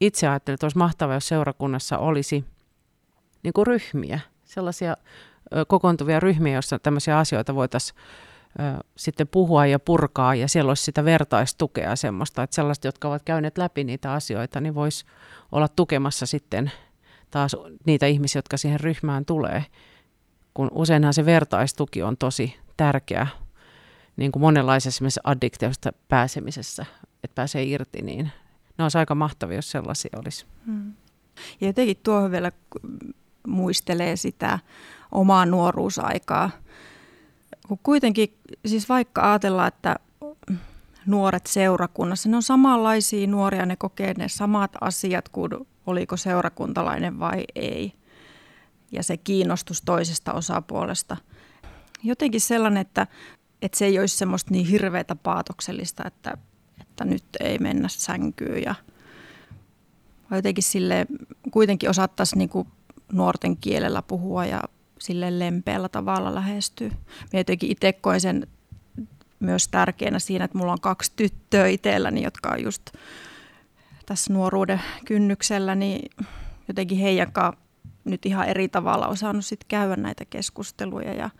itse 0.00 0.28
ajattelin, 0.28 0.54
että 0.54 0.66
olisi 0.66 0.78
mahtavaa, 0.78 1.16
jos 1.16 1.28
seurakunnassa 1.28 1.98
olisi 1.98 2.44
niin 3.42 3.52
kuin 3.52 3.66
ryhmiä, 3.66 4.20
sellaisia 4.44 4.96
ö, 5.56 5.64
kokoontuvia 5.64 6.20
ryhmiä, 6.20 6.52
joissa 6.52 6.78
tämmöisiä 6.78 7.18
asioita 7.18 7.54
voitaisiin 7.54 7.98
sitten 8.96 9.28
puhua 9.28 9.66
ja 9.66 9.78
purkaa, 9.78 10.34
ja 10.34 10.48
siellä 10.48 10.70
olisi 10.70 10.84
sitä 10.84 11.04
vertaistukea 11.04 11.96
semmoista, 11.96 12.42
että 12.42 12.54
sellaiset, 12.54 12.84
jotka 12.84 13.08
ovat 13.08 13.22
käyneet 13.22 13.58
läpi 13.58 13.84
niitä 13.84 14.12
asioita, 14.12 14.60
niin 14.60 14.74
voisi 14.74 15.04
olla 15.52 15.68
tukemassa 15.68 16.26
sitten 16.26 16.72
taas 17.30 17.56
niitä 17.86 18.06
ihmisiä, 18.06 18.38
jotka 18.38 18.56
siihen 18.56 18.80
ryhmään 18.80 19.24
tulee. 19.24 19.64
Kun 20.54 20.70
useinhan 20.72 21.14
se 21.14 21.24
vertaistuki 21.24 22.02
on 22.02 22.16
tosi 22.16 22.56
tärkeä 22.76 23.26
niin 24.16 24.32
kuin 24.32 24.40
monenlaisessa 24.40 25.04
addiktiosta 25.24 25.92
pääsemisessä, 26.08 26.86
että 27.24 27.34
pääsee 27.34 27.64
irti, 27.64 28.02
niin 28.02 28.30
ne 28.78 28.84
olisi 28.84 28.98
aika 28.98 29.14
mahtavia, 29.14 29.58
jos 29.58 29.70
sellaisia 29.70 30.18
olisi. 30.18 30.46
Hmm. 30.66 30.92
Ja 31.60 31.66
jotenkin 31.66 31.96
tuohon 32.02 32.30
vielä 32.30 32.52
muistelee 33.46 34.16
sitä 34.16 34.58
omaa 35.12 35.46
nuoruusaikaa. 35.46 36.50
Kun 37.68 37.78
kuitenkin, 37.82 38.38
siis 38.66 38.88
vaikka 38.88 39.30
ajatellaan, 39.30 39.68
että 39.68 39.96
nuoret 41.06 41.46
seurakunnassa, 41.46 42.28
ne 42.28 42.36
on 42.36 42.42
samanlaisia 42.42 43.26
nuoria, 43.26 43.66
ne 43.66 43.76
kokee 43.76 44.14
ne 44.18 44.28
samat 44.28 44.70
asiat 44.80 45.28
kuin 45.28 45.50
oliko 45.86 46.16
seurakuntalainen 46.16 47.18
vai 47.18 47.44
ei. 47.54 47.92
Ja 48.92 49.02
se 49.02 49.16
kiinnostus 49.16 49.82
toisesta 49.82 50.32
osapuolesta. 50.32 51.16
Jotenkin 52.02 52.40
sellainen, 52.40 52.80
että, 52.80 53.06
että 53.62 53.78
se 53.78 53.84
ei 53.84 53.98
olisi 53.98 54.16
semmoista 54.16 54.50
niin 54.50 54.66
hirveätä 54.66 55.16
paatoksellista, 55.16 56.02
että, 56.06 56.38
että 56.80 57.04
nyt 57.04 57.24
ei 57.40 57.58
mennä 57.58 57.88
sänkyyn 57.88 58.62
ja 58.62 58.74
jotenkin 60.30 60.64
sille 60.64 61.06
kuitenkin 61.50 61.90
osattaisiin 61.90 62.38
niin 62.38 62.66
nuorten 63.12 63.56
kielellä 63.56 64.02
puhua 64.02 64.46
ja 64.46 64.62
sille 64.98 65.38
lempeällä 65.38 65.88
tavalla 65.88 66.34
lähestyy. 66.34 66.88
Minä 67.32 67.40
jotenkin 67.40 67.70
itse 67.70 67.92
koen 67.92 68.20
sen 68.20 68.46
myös 69.40 69.68
tärkeänä 69.68 70.18
siinä, 70.18 70.44
että 70.44 70.58
mulla 70.58 70.72
on 70.72 70.80
kaksi 70.80 71.12
tyttöä 71.16 71.66
itselläni, 71.66 72.22
jotka 72.22 72.50
on 72.50 72.62
just 72.62 72.82
tässä 74.06 74.32
nuoruuden 74.32 74.82
kynnyksellä, 75.04 75.74
niin 75.74 76.10
jotenkin 76.68 76.98
heidän 76.98 77.32
nyt 78.04 78.26
ihan 78.26 78.48
eri 78.48 78.68
tavalla 78.68 79.08
osannut 79.08 79.44
sit 79.44 79.64
käydä 79.68 79.96
näitä 79.96 80.24
keskusteluja 80.24 81.12
ja, 81.12 81.30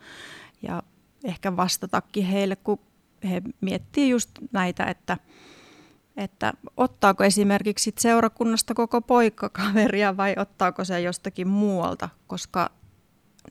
ja 0.61 0.83
ehkä 1.23 1.55
vastatakin 1.57 2.25
heille, 2.25 2.55
kun 2.55 2.79
he 3.29 3.41
miettii 3.61 4.09
just 4.09 4.29
näitä, 4.51 4.83
että, 4.83 5.17
että 6.17 6.53
ottaako 6.77 7.23
esimerkiksi 7.23 7.93
seurakunnasta 7.99 8.73
koko 8.73 9.01
poikakaveria 9.01 10.17
vai 10.17 10.35
ottaako 10.37 10.85
se 10.85 11.01
jostakin 11.01 11.47
muualta, 11.47 12.09
koska 12.27 12.71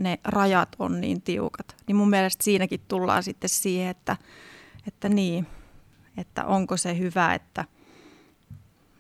ne 0.01 0.19
rajat 0.25 0.69
on 0.79 1.01
niin 1.01 1.23
tiukat. 1.23 1.77
Niin 1.87 1.97
mun 1.97 2.11
mielestä 2.11 2.45
siinäkin 2.45 2.81
tullaan 2.89 3.23
sitten 3.23 3.51
siihen, 3.51 3.89
että, 3.89 4.17
että 4.87 5.09
niin, 5.09 5.47
että 6.17 6.45
onko 6.45 6.77
se 6.77 6.99
hyvä, 6.99 7.35
että 7.35 7.65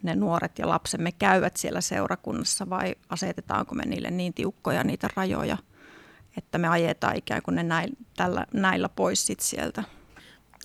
ne 0.02 0.14
nuoret 0.14 0.58
ja 0.58 0.68
lapsemme 0.68 1.12
käyvät 1.12 1.56
siellä 1.56 1.80
seurakunnassa 1.80 2.70
vai 2.70 2.94
asetetaanko 3.08 3.74
me 3.74 3.82
niille 3.86 4.10
niin 4.10 4.34
tiukkoja 4.34 4.84
niitä 4.84 5.08
rajoja, 5.16 5.58
että 6.36 6.58
me 6.58 6.68
ajetaan 6.68 7.16
ikään 7.16 7.42
kuin 7.42 7.54
ne 7.54 7.62
näillä, 7.62 7.96
tällä, 8.16 8.46
näillä 8.54 8.88
pois 8.88 9.26
sit 9.26 9.40
sieltä. 9.40 9.84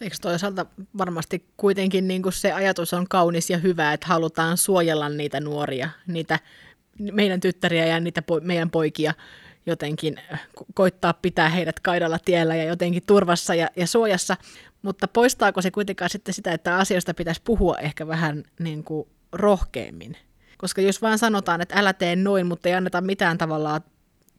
Eikö 0.01 0.15
toisaalta 0.21 0.65
varmasti 0.97 1.45
kuitenkin 1.57 2.07
niin 2.07 2.21
kuin 2.21 2.33
se 2.33 2.51
ajatus 2.51 2.93
on 2.93 3.07
kaunis 3.09 3.49
ja 3.49 3.57
hyvä, 3.57 3.93
että 3.93 4.07
halutaan 4.07 4.57
suojella 4.57 5.09
niitä 5.09 5.39
nuoria, 5.39 5.89
niitä 6.07 6.39
meidän 6.99 7.39
tyttäriä 7.39 7.85
ja 7.85 7.99
niitä 7.99 8.21
po- 8.21 8.41
meidän 8.41 8.69
poikia 8.69 9.13
jotenkin 9.65 10.17
äh, 10.33 10.47
koittaa 10.73 11.13
pitää 11.13 11.49
heidät 11.49 11.79
kaidalla 11.79 12.19
tiellä 12.25 12.55
ja 12.55 12.63
jotenkin 12.63 13.03
turvassa 13.07 13.55
ja, 13.55 13.69
ja 13.75 13.87
suojassa, 13.87 14.37
mutta 14.81 15.07
poistaako 15.07 15.61
se 15.61 15.71
kuitenkaan 15.71 16.09
sitten 16.09 16.33
sitä, 16.33 16.51
että 16.51 16.77
asioista 16.77 17.13
pitäisi 17.13 17.41
puhua 17.43 17.77
ehkä 17.77 18.07
vähän 18.07 18.43
niin 18.59 18.83
kuin 18.83 19.07
rohkeammin? 19.31 20.17
Koska 20.57 20.81
jos 20.81 21.01
vaan 21.01 21.17
sanotaan, 21.17 21.61
että 21.61 21.75
älä 21.79 21.93
tee 21.93 22.15
noin, 22.15 22.47
mutta 22.47 22.69
ei 22.69 22.75
anneta 22.75 23.01
mitään 23.01 23.37
tavallaan 23.37 23.81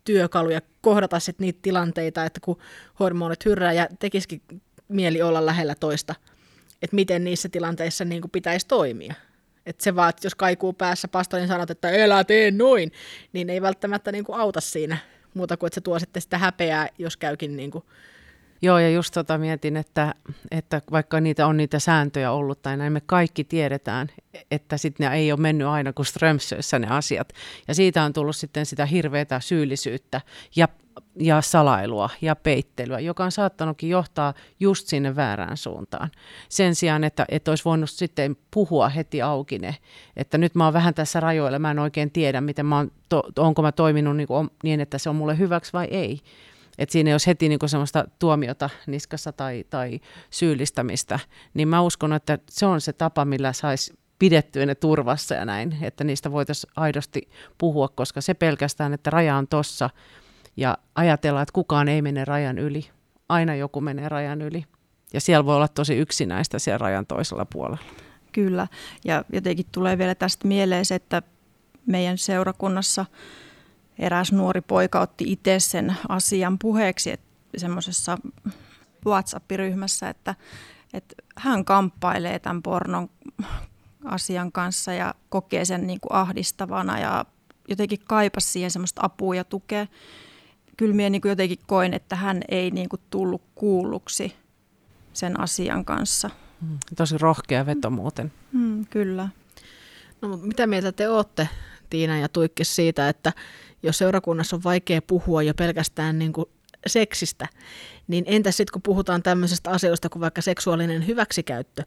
työkaluja 0.04 0.60
kohdata 0.80 1.20
sitten 1.20 1.44
niitä 1.44 1.58
tilanteita, 1.62 2.24
että 2.24 2.40
kun 2.42 2.58
hormonit 3.00 3.44
hyrrää 3.44 3.72
ja 3.72 3.86
tekisikin 3.98 4.42
mieli 4.88 5.22
olla 5.22 5.46
lähellä 5.46 5.74
toista, 5.74 6.14
että 6.82 6.94
miten 6.96 7.24
niissä 7.24 7.48
tilanteissa 7.48 8.04
niin 8.04 8.20
kuin 8.20 8.30
pitäisi 8.30 8.66
toimia. 8.66 9.14
Että 9.66 9.84
se 9.84 9.96
vaan, 9.96 10.10
että 10.10 10.26
jos 10.26 10.34
kaikuu 10.34 10.72
päässä 10.72 11.08
pastorin 11.08 11.48
sanot, 11.48 11.70
että 11.70 11.90
elä 11.90 12.24
tee 12.24 12.50
noin, 12.50 12.92
niin 13.32 13.50
ei 13.50 13.62
välttämättä 13.62 14.12
niin 14.12 14.24
kuin 14.24 14.38
auta 14.38 14.60
siinä 14.60 14.96
muuta 15.34 15.56
kuin, 15.56 15.66
että 15.66 15.74
se 15.74 15.80
tuo 15.80 15.98
sitten 15.98 16.22
sitä 16.22 16.38
häpeää, 16.38 16.88
jos 16.98 17.16
käykin 17.16 17.56
niin 17.56 17.70
kuin 17.70 17.84
Joo, 18.64 18.78
ja 18.78 18.90
just 18.90 19.14
tota 19.14 19.38
mietin, 19.38 19.76
että, 19.76 20.14
että 20.50 20.82
vaikka 20.90 21.20
niitä 21.20 21.46
on 21.46 21.56
niitä 21.56 21.78
sääntöjä 21.78 22.32
ollut 22.32 22.62
tai 22.62 22.76
näin, 22.76 22.92
me 22.92 23.00
kaikki 23.06 23.44
tiedetään, 23.44 24.08
että 24.50 24.76
sitten 24.76 25.10
ne 25.10 25.16
ei 25.16 25.32
ole 25.32 25.40
mennyt 25.40 25.68
aina 25.68 25.92
kuin 25.92 26.06
Strömsössä 26.06 26.78
ne 26.78 26.86
asiat. 26.90 27.32
Ja 27.68 27.74
siitä 27.74 28.02
on 28.02 28.12
tullut 28.12 28.36
sitten 28.36 28.66
sitä 28.66 28.86
hirveätä 28.86 29.40
syyllisyyttä 29.40 30.20
ja, 30.56 30.68
ja 31.16 31.40
salailua 31.42 32.10
ja 32.20 32.36
peittelyä, 32.36 33.00
joka 33.00 33.24
on 33.24 33.32
saattanutkin 33.32 33.90
johtaa 33.90 34.34
just 34.60 34.86
sinne 34.86 35.16
väärään 35.16 35.56
suuntaan. 35.56 36.10
Sen 36.48 36.74
sijaan, 36.74 37.04
että, 37.04 37.24
että 37.28 37.50
olisi 37.50 37.64
voinut 37.64 37.90
sitten 37.90 38.36
puhua 38.50 38.88
heti 38.88 39.22
auki 39.22 39.58
ne, 39.58 39.76
että 40.16 40.38
nyt 40.38 40.54
mä 40.54 40.64
oon 40.64 40.72
vähän 40.72 40.94
tässä 40.94 41.20
rajoilla, 41.20 41.58
mä 41.58 41.70
en 41.70 41.78
oikein 41.78 42.10
tiedä, 42.10 42.40
miten 42.40 42.66
mä 42.66 42.76
oon, 42.76 42.92
to, 43.08 43.22
onko 43.38 43.62
mä 43.62 43.72
toiminut 43.72 44.16
niin, 44.16 44.28
kuin, 44.28 44.50
niin, 44.62 44.80
että 44.80 44.98
se 44.98 45.10
on 45.10 45.16
mulle 45.16 45.38
hyväksi 45.38 45.72
vai 45.72 45.88
ei. 45.90 46.20
Että 46.78 46.92
siinä 46.92 47.10
ei 47.10 47.14
olisi 47.14 47.26
heti 47.26 47.48
niinku 47.48 47.68
semmoista 47.68 48.04
tuomiota 48.18 48.70
niskassa 48.86 49.32
tai, 49.32 49.64
tai 49.70 50.00
syyllistämistä, 50.30 51.18
niin 51.54 51.68
mä 51.68 51.80
uskon, 51.80 52.12
että 52.12 52.38
se 52.50 52.66
on 52.66 52.80
se 52.80 52.92
tapa, 52.92 53.24
millä 53.24 53.52
saisi 53.52 53.98
pidettyä 54.18 54.66
ne 54.66 54.74
turvassa 54.74 55.34
ja 55.34 55.44
näin, 55.44 55.76
että 55.82 56.04
niistä 56.04 56.32
voitaisiin 56.32 56.72
aidosti 56.76 57.28
puhua, 57.58 57.88
koska 57.88 58.20
se 58.20 58.34
pelkästään, 58.34 58.92
että 58.92 59.10
raja 59.10 59.36
on 59.36 59.48
tossa 59.48 59.90
ja 60.56 60.78
ajatellaan, 60.94 61.42
että 61.42 61.52
kukaan 61.52 61.88
ei 61.88 62.02
mene 62.02 62.24
rajan 62.24 62.58
yli. 62.58 62.90
Aina 63.28 63.54
joku 63.54 63.80
menee 63.80 64.08
rajan 64.08 64.42
yli. 64.42 64.64
Ja 65.14 65.20
siellä 65.20 65.46
voi 65.46 65.56
olla 65.56 65.68
tosi 65.68 65.94
yksinäistä 65.94 66.58
siellä 66.58 66.78
rajan 66.78 67.06
toisella 67.06 67.44
puolella. 67.44 67.78
Kyllä, 68.32 68.66
ja 69.04 69.24
jotenkin 69.32 69.66
tulee 69.72 69.98
vielä 69.98 70.14
tästä 70.14 70.48
mieleen 70.48 70.84
se, 70.84 70.94
että 70.94 71.22
meidän 71.86 72.18
seurakunnassa– 72.18 73.06
eräs 74.02 74.32
nuori 74.32 74.60
poika 74.60 75.00
otti 75.00 75.32
itse 75.32 75.60
sen 75.60 75.96
asian 76.08 76.58
puheeksi 76.58 77.14
semmoisessa 77.56 78.18
WhatsApp-ryhmässä, 79.06 80.08
että, 80.08 80.34
että 80.92 81.14
hän 81.36 81.64
kamppailee 81.64 82.38
tämän 82.38 82.62
pornon 82.62 83.10
asian 84.04 84.52
kanssa 84.52 84.92
ja 84.92 85.14
kokee 85.28 85.64
sen 85.64 85.86
niin 85.86 86.00
kuin 86.00 86.12
ahdistavana 86.12 86.98
ja 86.98 87.24
jotenkin 87.68 87.98
kaipasi 88.06 88.48
siihen 88.48 88.70
semmoista 88.70 89.00
apua 89.04 89.34
ja 89.34 89.44
tukea. 89.44 89.86
Kyllä 90.76 90.94
minä 90.94 91.10
niin 91.10 91.22
kuin 91.22 91.30
jotenkin 91.30 91.58
koin, 91.66 91.94
että 91.94 92.16
hän 92.16 92.42
ei 92.48 92.70
niin 92.70 92.88
kuin 92.88 93.00
tullut 93.10 93.42
kuulluksi 93.54 94.36
sen 95.12 95.40
asian 95.40 95.84
kanssa. 95.84 96.30
Mm, 96.60 96.78
tosi 96.96 97.18
rohkea 97.18 97.66
veto 97.66 97.90
muuten. 97.90 98.32
Mm, 98.52 98.86
kyllä. 98.86 99.28
No, 100.22 100.36
mitä 100.36 100.66
mieltä 100.66 100.92
te 100.92 101.08
olette, 101.08 101.48
Tiina 101.90 102.18
ja 102.18 102.28
Tuikkis, 102.28 102.76
siitä, 102.76 103.08
että 103.08 103.32
jos 103.82 103.98
seurakunnassa 103.98 104.56
on 104.56 104.64
vaikea 104.64 105.02
puhua 105.02 105.42
jo 105.42 105.54
pelkästään 105.54 106.18
niin 106.18 106.32
kuin 106.32 106.46
seksistä, 106.86 107.48
niin 108.08 108.24
entä 108.26 108.50
sitten 108.50 108.72
kun 108.72 108.82
puhutaan 108.82 109.22
tämmöisestä 109.22 109.70
asioista 109.70 110.08
kuin 110.08 110.20
vaikka 110.20 110.40
seksuaalinen 110.40 111.06
hyväksikäyttö 111.06 111.82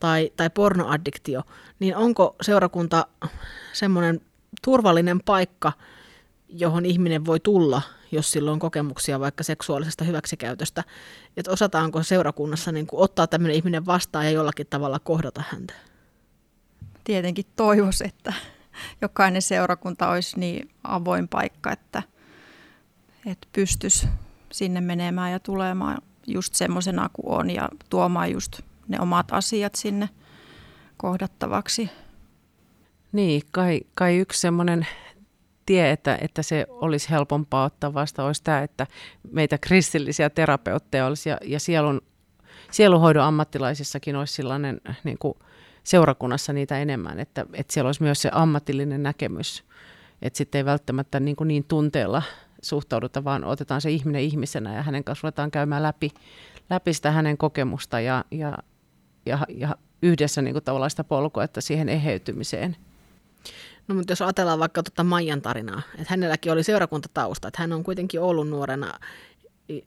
tai, 0.00 0.32
tai 0.36 0.50
pornoaddiktio, 0.50 1.42
niin 1.80 1.96
onko 1.96 2.36
seurakunta 2.42 3.06
semmoinen 3.72 4.20
turvallinen 4.62 5.20
paikka, 5.20 5.72
johon 6.48 6.86
ihminen 6.86 7.26
voi 7.26 7.40
tulla, 7.40 7.82
jos 8.12 8.30
sillä 8.30 8.52
on 8.52 8.58
kokemuksia 8.58 9.20
vaikka 9.20 9.44
seksuaalisesta 9.44 10.04
hyväksikäytöstä, 10.04 10.84
että 11.36 11.50
osataanko 11.50 12.02
seurakunnassa 12.02 12.72
niin 12.72 12.86
kuin 12.86 13.00
ottaa 13.00 13.26
tämmöinen 13.26 13.56
ihminen 13.56 13.86
vastaan 13.86 14.24
ja 14.24 14.30
jollakin 14.30 14.66
tavalla 14.70 14.98
kohdata 14.98 15.42
häntä? 15.50 15.74
Tietenkin 17.04 17.44
toivoisi, 17.56 18.04
että 18.06 18.32
jokainen 19.00 19.42
seurakunta 19.42 20.08
olisi 20.08 20.40
niin 20.40 20.70
avoin 20.84 21.28
paikka, 21.28 21.72
että, 21.72 22.02
että 23.26 23.48
pystyisi 23.52 24.08
sinne 24.52 24.80
menemään 24.80 25.32
ja 25.32 25.40
tulemaan 25.40 25.98
just 26.26 26.54
semmoisena 26.54 27.10
kuin 27.12 27.38
on 27.38 27.50
ja 27.50 27.68
tuomaan 27.90 28.32
just 28.32 28.60
ne 28.88 29.00
omat 29.00 29.26
asiat 29.30 29.74
sinne 29.74 30.08
kohdattavaksi. 30.96 31.90
Niin, 33.12 33.42
kai, 33.50 33.80
kai 33.94 34.16
yksi 34.16 34.40
semmoinen 34.40 34.86
tie, 35.66 35.90
että, 35.90 36.18
että 36.20 36.42
se 36.42 36.66
olisi 36.68 37.10
helpompaa 37.10 37.64
ottaa 37.64 37.94
vasta, 37.94 38.24
olisi 38.24 38.44
tämä, 38.44 38.62
että 38.62 38.86
meitä 39.32 39.58
kristillisiä 39.58 40.30
terapeutteja 40.30 41.06
olisi 41.06 41.28
ja, 41.28 41.38
ja 41.44 41.60
sielun, 41.60 42.00
sielunhoidon 42.70 43.24
ammattilaisissakin 43.24 44.16
olisi 44.16 44.34
sellainen 44.34 44.80
niin 45.04 45.18
kuin 45.18 45.34
seurakunnassa 45.84 46.52
niitä 46.52 46.78
enemmän, 46.78 47.20
että, 47.20 47.46
että 47.52 47.72
siellä 47.72 47.88
olisi 47.88 48.02
myös 48.02 48.22
se 48.22 48.30
ammatillinen 48.32 49.02
näkemys, 49.02 49.64
että 50.22 50.36
sitten 50.36 50.58
ei 50.58 50.64
välttämättä 50.64 51.20
niin, 51.20 51.36
kuin 51.36 51.48
niin 51.48 51.64
tunteella 51.64 52.22
suhtauduta, 52.62 53.24
vaan 53.24 53.44
otetaan 53.44 53.80
se 53.80 53.90
ihminen 53.90 54.22
ihmisenä 54.22 54.74
ja 54.74 54.82
hänen 54.82 55.04
kanssa 55.04 55.22
ruvetaan 55.22 55.50
käymään 55.50 55.82
läpi, 55.82 56.10
läpi 56.70 56.92
sitä 56.94 57.10
hänen 57.10 57.38
kokemusta 57.38 58.00
ja, 58.00 58.24
ja, 58.30 58.58
ja, 59.26 59.38
ja 59.48 59.76
yhdessä 60.02 60.42
niin 60.42 60.54
kuin 60.54 60.64
tavallaan 60.64 60.90
sitä 60.90 61.04
polkua, 61.04 61.44
että 61.44 61.60
siihen 61.60 61.88
eheytymiseen. 61.88 62.76
No 63.88 63.94
mutta 63.94 64.12
jos 64.12 64.22
ajatellaan 64.22 64.58
vaikka 64.58 64.82
tuota 64.82 65.04
Maijan 65.04 65.42
tarinaa, 65.42 65.82
että 65.92 66.06
hänelläkin 66.08 66.52
oli 66.52 66.62
seurakuntatausta, 66.62 67.48
että 67.48 67.62
hän 67.62 67.72
on 67.72 67.84
kuitenkin 67.84 68.20
ollut 68.20 68.48
nuorena 68.48 68.98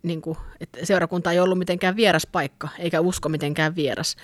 niin 0.04 0.22
kuin, 0.22 0.38
että 0.60 0.86
seurakunta 0.86 1.32
ei 1.32 1.40
ollut 1.40 1.58
mitenkään 1.58 1.96
vieras 1.96 2.28
paikka, 2.32 2.70
eikä 2.80 3.02
usko 3.02 3.30
mitenkään 3.30 3.76
vieras. 3.76 4.16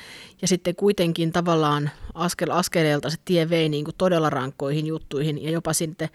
Ja 0.41 0.47
sitten 0.47 0.75
kuitenkin 0.75 1.31
tavallaan 1.31 1.89
askel 2.13 2.51
askeleelta 2.51 3.09
se 3.09 3.17
tie 3.25 3.49
vei 3.49 3.69
niin 3.69 3.85
kuin 3.85 3.95
todella 3.97 4.29
rankkoihin 4.29 4.87
juttuihin 4.87 5.43
ja 5.43 5.51
jopa 5.51 5.73
sitten 5.73 6.09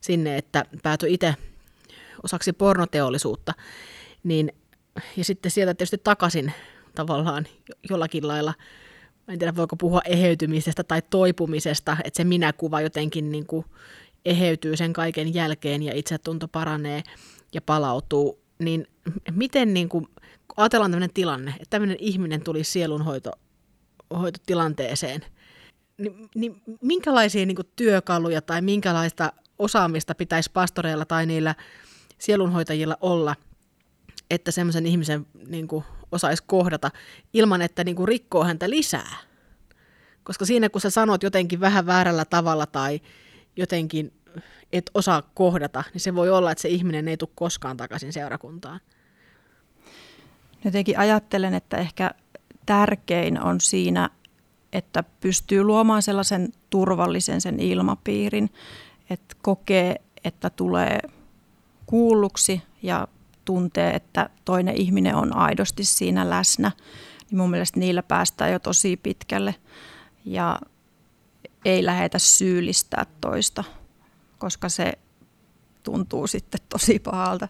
sinne, 0.00 0.36
että 0.36 0.64
päätyi 0.82 1.14
itse 1.14 1.34
osaksi 2.22 2.52
pornoteollisuutta, 2.52 3.52
niin, 4.24 4.52
ja 5.16 5.24
sitten 5.24 5.50
sieltä 5.50 5.74
tietysti 5.74 5.98
takaisin 6.04 6.52
tavallaan 6.94 7.46
jollakin 7.90 8.28
lailla, 8.28 8.54
en 9.28 9.38
tiedä 9.38 9.56
voiko 9.56 9.76
puhua 9.76 10.00
eheytymisestä 10.04 10.84
tai 10.84 11.02
toipumisesta, 11.10 11.96
että 12.04 12.16
se 12.16 12.24
minäkuva 12.24 12.80
jotenkin 12.80 13.32
niin 13.32 13.46
kuin 13.46 13.66
eheytyy 14.24 14.76
sen 14.76 14.92
kaiken 14.92 15.34
jälkeen 15.34 15.82
ja 15.82 15.92
itsetunto 15.94 16.48
paranee 16.48 17.02
ja 17.54 17.60
palautuu, 17.62 18.41
niin 18.58 18.86
miten 19.30 19.74
niin 19.74 19.88
kuin, 19.88 20.08
ajatellaan 20.56 20.90
tämmöinen 20.90 21.14
tilanne, 21.14 21.50
että 21.50 21.70
tämmöinen 21.70 21.96
ihminen 22.00 22.42
tuli 22.42 22.64
sielunhoitotilanteeseen, 22.64 25.24
niin, 25.98 26.28
niin 26.34 26.62
minkälaisia 26.82 27.46
niin 27.46 27.56
kuin, 27.56 27.68
työkaluja 27.76 28.42
tai 28.42 28.62
minkälaista 28.62 29.32
osaamista 29.58 30.14
pitäisi 30.14 30.50
pastoreilla 30.52 31.04
tai 31.04 31.26
niillä 31.26 31.54
sielunhoitajilla 32.18 32.96
olla, 33.00 33.36
että 34.30 34.50
semmoisen 34.50 34.86
ihmisen 34.86 35.26
niin 35.46 35.68
kuin, 35.68 35.84
osaisi 36.12 36.42
kohdata 36.46 36.90
ilman, 37.32 37.62
että 37.62 37.84
niin 37.84 37.96
kuin, 37.96 38.08
rikkoo 38.08 38.44
häntä 38.44 38.70
lisää? 38.70 39.16
Koska 40.22 40.44
siinä 40.44 40.68
kun 40.68 40.80
sä 40.80 40.90
sanot 40.90 41.22
jotenkin 41.22 41.60
vähän 41.60 41.86
väärällä 41.86 42.24
tavalla 42.24 42.66
tai 42.66 43.00
jotenkin 43.56 44.12
et 44.72 44.90
osaa 44.94 45.22
kohdata, 45.34 45.84
niin 45.92 46.00
se 46.00 46.14
voi 46.14 46.30
olla, 46.30 46.50
että 46.52 46.62
se 46.62 46.68
ihminen 46.68 47.08
ei 47.08 47.16
tule 47.16 47.30
koskaan 47.34 47.76
takaisin 47.76 48.12
seurakuntaan. 48.12 48.80
Jotenkin 50.64 50.98
ajattelen, 50.98 51.54
että 51.54 51.76
ehkä 51.76 52.10
tärkein 52.66 53.42
on 53.42 53.60
siinä, 53.60 54.10
että 54.72 55.04
pystyy 55.20 55.62
luomaan 55.62 56.02
sellaisen 56.02 56.52
turvallisen 56.70 57.40
sen 57.40 57.60
ilmapiirin, 57.60 58.50
että 59.10 59.36
kokee, 59.42 59.96
että 60.24 60.50
tulee 60.50 60.98
kuulluksi 61.86 62.62
ja 62.82 63.08
tuntee, 63.44 63.90
että 63.90 64.30
toinen 64.44 64.76
ihminen 64.76 65.14
on 65.14 65.36
aidosti 65.36 65.84
siinä 65.84 66.30
läsnä, 66.30 66.72
niin 67.30 67.38
mun 67.38 67.50
mielestä 67.50 67.80
niillä 67.80 68.02
päästään 68.02 68.52
jo 68.52 68.58
tosi 68.58 68.96
pitkälle 68.96 69.54
ja 70.24 70.60
ei 71.64 71.86
lähetä 71.86 72.18
syyllistää 72.18 73.06
toista, 73.20 73.64
koska 74.42 74.68
se 74.68 74.92
tuntuu 75.82 76.26
sitten 76.26 76.60
tosi 76.68 76.98
pahalta. 76.98 77.48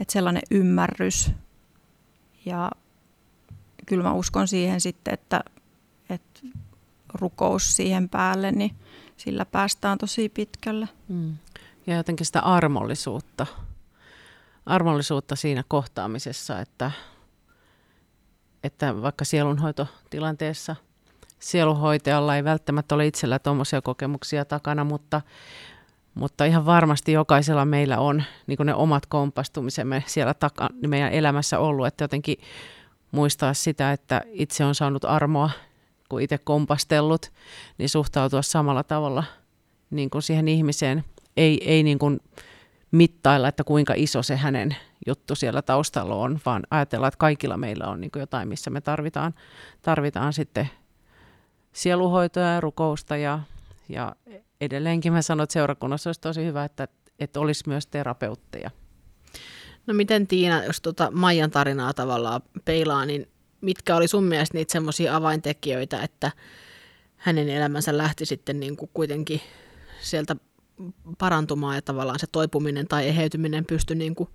Että 0.00 0.12
sellainen 0.12 0.42
ymmärrys 0.50 1.30
ja 2.44 2.70
kyllä 3.86 4.02
mä 4.02 4.12
uskon 4.12 4.48
siihen 4.48 4.80
sitten, 4.80 5.14
että, 5.14 5.44
että 6.08 6.40
rukous 7.14 7.76
siihen 7.76 8.08
päälle, 8.08 8.52
niin 8.52 8.76
sillä 9.16 9.44
päästään 9.44 9.98
tosi 9.98 10.28
pitkälle. 10.28 10.88
Mm. 11.08 11.36
Ja 11.86 11.96
jotenkin 11.96 12.26
sitä 12.26 12.40
armollisuutta, 12.40 13.46
armollisuutta 14.66 15.36
siinä 15.36 15.64
kohtaamisessa, 15.68 16.60
että, 16.60 16.90
että 18.64 19.02
vaikka 19.02 19.24
sielunhoitotilanteessa 19.24 20.76
sielunhoitajalla 21.40 22.36
ei 22.36 22.44
välttämättä 22.44 22.94
ole 22.94 23.06
itsellä 23.06 23.38
tuommoisia 23.38 23.82
kokemuksia 23.82 24.44
takana, 24.44 24.84
mutta, 24.84 25.20
mutta 26.14 26.44
ihan 26.44 26.66
varmasti 26.66 27.12
jokaisella 27.12 27.64
meillä 27.64 27.98
on 27.98 28.22
niin 28.46 28.58
ne 28.64 28.74
omat 28.74 29.06
kompastumisemme 29.06 30.04
siellä 30.06 30.34
taka, 30.34 30.68
meidän 30.86 31.12
elämässä 31.12 31.58
ollut, 31.58 31.86
että 31.86 32.04
jotenkin 32.04 32.36
muistaa 33.12 33.54
sitä, 33.54 33.92
että 33.92 34.22
itse 34.32 34.64
on 34.64 34.74
saanut 34.74 35.04
armoa, 35.04 35.50
kun 36.08 36.20
itse 36.20 36.38
kompastellut, 36.38 37.32
niin 37.78 37.88
suhtautua 37.88 38.42
samalla 38.42 38.82
tavalla 38.82 39.24
niin 39.90 40.10
kuin 40.10 40.22
siihen 40.22 40.48
ihmiseen. 40.48 41.04
Ei, 41.36 41.70
ei 41.70 41.82
niin 41.82 41.98
kuin 41.98 42.20
mittailla, 42.90 43.48
että 43.48 43.64
kuinka 43.64 43.94
iso 43.96 44.22
se 44.22 44.36
hänen 44.36 44.76
juttu 45.06 45.34
siellä 45.34 45.62
taustalla 45.62 46.14
on, 46.14 46.40
vaan 46.46 46.62
ajatella, 46.70 47.08
että 47.08 47.18
kaikilla 47.18 47.56
meillä 47.56 47.86
on 47.86 48.00
niin 48.00 48.10
jotain, 48.16 48.48
missä 48.48 48.70
me 48.70 48.80
tarvitaan, 48.80 49.34
tarvitaan 49.82 50.32
sitten 50.32 50.70
sieluhoitoa 51.72 52.42
ja 52.42 52.60
rukousta 52.60 53.16
ja, 53.16 53.40
ja 53.88 54.16
edelleenkin 54.60 55.12
mä 55.12 55.22
sanon, 55.22 55.44
että 55.44 55.52
seurakunnassa 55.52 56.08
olisi 56.08 56.20
tosi 56.20 56.44
hyvä, 56.44 56.64
että, 56.64 56.88
että 57.18 57.40
olisi 57.40 57.64
myös 57.66 57.86
terapeutteja. 57.86 58.70
No 59.86 59.94
miten 59.94 60.26
Tiina, 60.26 60.64
jos 60.64 60.80
tuota 60.80 61.10
Maijan 61.10 61.50
tarinaa 61.50 61.94
tavallaan 61.94 62.40
peilaa, 62.64 63.06
niin 63.06 63.28
mitkä 63.60 63.96
oli 63.96 64.08
sun 64.08 64.24
mielestä 64.24 64.58
niitä 64.58 64.72
semmoisia 64.72 65.16
avaintekijöitä, 65.16 66.02
että 66.02 66.32
hänen 67.16 67.48
elämänsä 67.48 67.98
lähti 67.98 68.26
sitten 68.26 68.60
niin 68.60 68.76
kuin 68.76 68.90
kuitenkin 68.94 69.40
sieltä 70.00 70.36
parantumaan 71.18 71.74
ja 71.74 71.82
tavallaan 71.82 72.18
se 72.18 72.26
toipuminen 72.26 72.88
tai 72.88 73.08
eheytyminen 73.08 73.64
pystyi 73.66 73.96
niin 73.96 74.14
kuin 74.14 74.28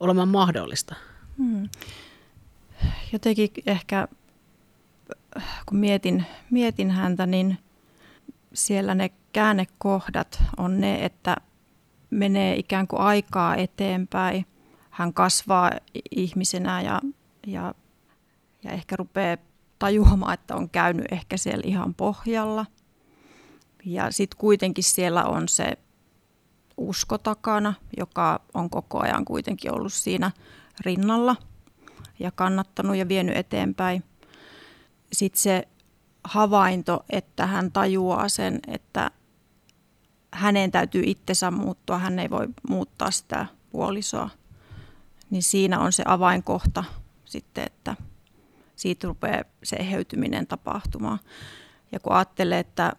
olemaan 0.00 0.28
mahdollista? 0.28 0.94
Hmm. 1.38 1.68
Jotenkin 3.12 3.50
ehkä, 3.66 4.08
kun 5.66 5.78
mietin, 5.78 6.26
mietin 6.50 6.90
häntä, 6.90 7.26
niin 7.26 7.58
siellä 8.52 8.94
ne 8.94 9.10
käännekohdat 9.32 10.42
on 10.56 10.80
ne, 10.80 11.04
että 11.04 11.36
menee 12.10 12.56
ikään 12.56 12.86
kuin 12.86 13.00
aikaa 13.00 13.56
eteenpäin. 13.56 14.46
Hän 14.90 15.14
kasvaa 15.14 15.70
ihmisenä 16.10 16.82
ja, 16.82 17.00
ja, 17.46 17.74
ja 18.64 18.70
ehkä 18.70 18.96
rupeaa 18.96 19.36
tajuamaan, 19.78 20.34
että 20.34 20.56
on 20.56 20.70
käynyt 20.70 21.12
ehkä 21.12 21.36
siellä 21.36 21.62
ihan 21.66 21.94
pohjalla. 21.94 22.66
Ja 23.84 24.10
sitten 24.10 24.38
kuitenkin 24.38 24.84
siellä 24.84 25.24
on 25.24 25.48
se 25.48 25.72
usko 26.76 27.18
takana, 27.18 27.74
joka 27.96 28.40
on 28.54 28.70
koko 28.70 29.00
ajan 29.02 29.24
kuitenkin 29.24 29.74
ollut 29.74 29.92
siinä 29.92 30.30
rinnalla 30.80 31.36
ja 32.18 32.30
kannattanut 32.30 32.96
ja 32.96 33.08
vienyt 33.08 33.36
eteenpäin. 33.36 34.04
Sitten 35.12 35.40
se 35.40 35.68
havainto, 36.24 37.04
että 37.10 37.46
hän 37.46 37.72
tajuaa 37.72 38.28
sen, 38.28 38.60
että 38.66 39.10
hänen 40.32 40.70
täytyy 40.70 41.02
itsensä 41.06 41.50
muuttua, 41.50 41.98
hän 41.98 42.18
ei 42.18 42.30
voi 42.30 42.48
muuttaa 42.68 43.10
sitä 43.10 43.46
puolisoa. 43.70 44.30
Niin 45.30 45.42
siinä 45.42 45.80
on 45.80 45.92
se 45.92 46.02
avainkohta 46.06 46.84
sitten, 47.24 47.64
että 47.64 47.96
siitä 48.76 49.08
rupeaa 49.08 49.44
se 49.62 49.76
eheytyminen 49.76 50.46
tapahtumaan. 50.46 51.18
Ja 51.92 52.00
kun 52.00 52.12
ajattelee, 52.12 52.58
että 52.58 52.92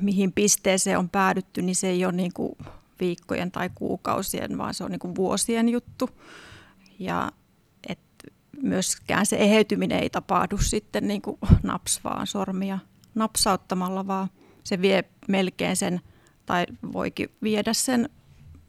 mihin 0.00 0.32
pisteeseen 0.32 0.98
on 0.98 1.08
päädytty, 1.08 1.62
niin 1.62 1.76
se 1.76 1.88
ei 1.88 2.04
ole 2.04 2.12
niin 2.12 2.32
kuin 2.32 2.52
viikkojen 3.00 3.50
tai 3.50 3.70
kuukausien, 3.74 4.58
vaan 4.58 4.74
se 4.74 4.84
on 4.84 4.90
niin 4.90 4.98
kuin 4.98 5.14
vuosien 5.14 5.68
juttu. 5.68 6.10
Ja 6.98 7.32
myöskään 8.62 9.26
se 9.26 9.36
eheytyminen 9.36 10.02
ei 10.02 10.10
tapahdu 10.10 10.58
sitten 10.58 11.08
niin 11.08 11.22
kuin 11.22 11.38
naps 11.62 12.00
vaan 12.04 12.26
sormia 12.26 12.78
napsauttamalla, 13.14 14.06
vaan 14.06 14.28
se 14.64 14.80
vie 14.80 15.04
melkein 15.28 15.76
sen, 15.76 16.00
tai 16.46 16.66
voikin 16.92 17.28
viedä 17.42 17.72
sen 17.72 18.08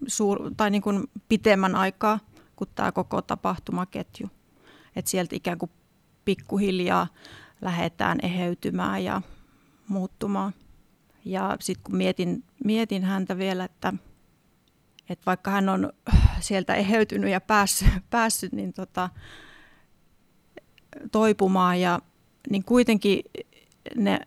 suur, 0.08 0.52
tai 0.58 0.70
niin 0.72 0.82
kuin 0.82 1.04
pitemmän 1.30 1.76
aikaa 1.76 2.20
kuin 2.56 2.70
tämä 2.76 2.92
koko 2.92 3.22
tapahtumaketju. 3.22 4.30
Että 4.96 5.12
sieltä 5.12 5.36
ikään 5.36 5.58
kuin 5.58 5.72
pikkuhiljaa 6.26 7.08
lähdetään 7.62 8.20
eheytymään 8.24 9.04
ja 9.04 9.22
muuttumaan. 9.88 10.54
Ja 11.26 11.58
sitten 11.60 11.84
kun 11.84 11.96
mietin, 11.96 12.44
mietin 12.64 13.04
häntä 13.04 13.38
vielä, 13.38 13.66
että, 13.66 13.94
että 15.10 15.26
vaikka 15.26 15.52
hän 15.52 15.70
on 15.70 15.94
sieltä 16.40 16.76
eheytynyt 16.76 17.30
ja 17.30 17.42
päässyt, 17.42 17.88
päässyt 18.10 18.52
niin 18.52 18.74
tota, 18.74 19.10
toipumaan 21.12 21.82
ja 21.82 22.00
niin 22.50 22.64
kuitenkin 22.64 23.24
ne 23.96 24.20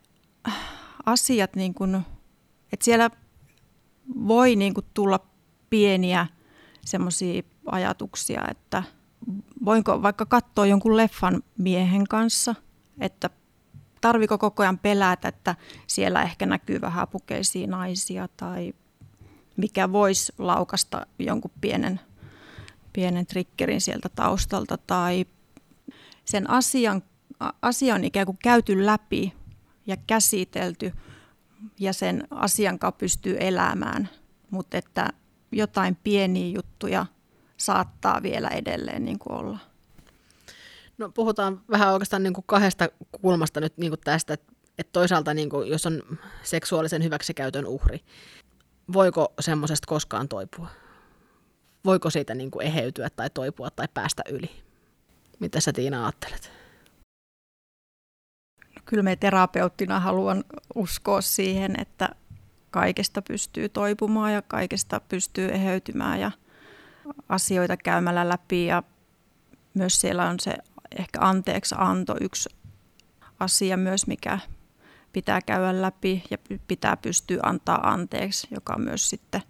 asiat, 1.06 1.56
niin 1.56 1.74
kuin, 1.74 1.94
että 2.72 2.84
siellä 2.84 3.10
voi 4.28 4.56
niin 4.56 4.74
kuin 4.74 4.86
tulla 4.94 5.20
pieniä 5.70 6.26
semmoisia 6.84 7.42
ajatuksia, 7.66 8.44
että 8.50 8.82
voinko 9.64 10.02
vaikka 10.02 10.26
katsoa 10.26 10.66
jonkun 10.66 10.96
leffan 10.96 11.42
miehen 11.58 12.08
kanssa, 12.08 12.54
että 13.00 13.30
tarviko 14.00 14.38
koko 14.38 14.62
ajan 14.62 14.78
pelätä, 14.78 15.28
että 15.28 15.56
siellä 15.86 16.22
ehkä 16.22 16.46
näkyy 16.46 16.80
vähän 16.80 17.08
pukeisia 17.08 17.66
naisia 17.66 18.28
tai 18.36 18.74
mikä 19.56 19.92
voisi 19.92 20.32
laukasta 20.38 21.06
jonkun 21.18 21.50
pienen, 21.60 22.00
pienen 22.92 23.26
triggerin 23.26 23.80
sieltä 23.80 24.08
taustalta 24.08 24.78
tai 24.86 25.26
sen 26.26 26.50
asian, 26.50 27.02
asia 27.62 27.94
on 27.94 28.04
ikään 28.04 28.26
kuin 28.26 28.38
käyty 28.42 28.86
läpi 28.86 29.32
ja 29.86 29.96
käsitelty 30.06 30.92
ja 31.78 31.92
sen 31.92 32.26
asian 32.30 32.78
kanssa 32.78 32.98
pystyy 32.98 33.36
elämään, 33.40 34.08
mutta 34.50 34.76
että 34.76 35.08
jotain 35.52 35.96
pieniä 36.04 36.54
juttuja 36.54 37.06
saattaa 37.56 38.22
vielä 38.22 38.48
edelleen 38.48 39.04
niin 39.04 39.18
kuin 39.18 39.38
olla. 39.38 39.58
No 40.98 41.10
puhutaan 41.10 41.60
vähän 41.70 41.92
oikeastaan 41.92 42.22
niin 42.22 42.34
kuin 42.34 42.44
kahdesta 42.46 42.88
kulmasta 43.20 43.60
nyt 43.60 43.76
niin 43.76 43.90
kuin 43.90 44.00
tästä, 44.04 44.34
että 44.78 44.92
toisaalta 44.92 45.34
niin 45.34 45.50
kuin, 45.50 45.68
jos 45.68 45.86
on 45.86 46.02
seksuaalisen 46.42 47.04
hyväksikäytön 47.04 47.66
uhri, 47.66 48.00
voiko 48.92 49.34
semmoisesta 49.40 49.86
koskaan 49.86 50.28
toipua? 50.28 50.68
voiko 51.86 52.10
siitä 52.10 52.34
niin 52.34 52.50
kuin 52.50 52.66
eheytyä 52.66 53.10
tai 53.10 53.30
toipua 53.30 53.70
tai 53.70 53.88
päästä 53.94 54.22
yli? 54.30 54.50
Mitä 55.40 55.60
sä 55.60 55.72
Tiina 55.72 56.04
ajattelet? 56.04 56.50
No, 58.76 58.82
kyllä 58.84 59.02
me 59.02 59.16
terapeuttina 59.16 60.00
haluan 60.00 60.44
uskoa 60.74 61.20
siihen, 61.20 61.80
että 61.80 62.08
kaikesta 62.70 63.22
pystyy 63.22 63.68
toipumaan 63.68 64.32
ja 64.32 64.42
kaikesta 64.42 65.00
pystyy 65.00 65.48
eheytymään 65.48 66.20
ja 66.20 66.30
asioita 67.28 67.76
käymällä 67.76 68.28
läpi 68.28 68.66
ja 68.66 68.82
myös 69.74 70.00
siellä 70.00 70.28
on 70.28 70.40
se 70.40 70.54
ehkä 70.98 71.18
anteeksi 71.20 71.74
anto 71.78 72.16
yksi 72.20 72.48
asia 73.40 73.76
myös, 73.76 74.06
mikä 74.06 74.38
pitää 75.12 75.40
käydä 75.40 75.82
läpi 75.82 76.24
ja 76.30 76.38
pitää 76.68 76.96
pystyä 76.96 77.40
antaa 77.42 77.90
anteeksi, 77.90 78.48
joka 78.50 78.78
myös 78.78 79.10
sitten 79.10 79.42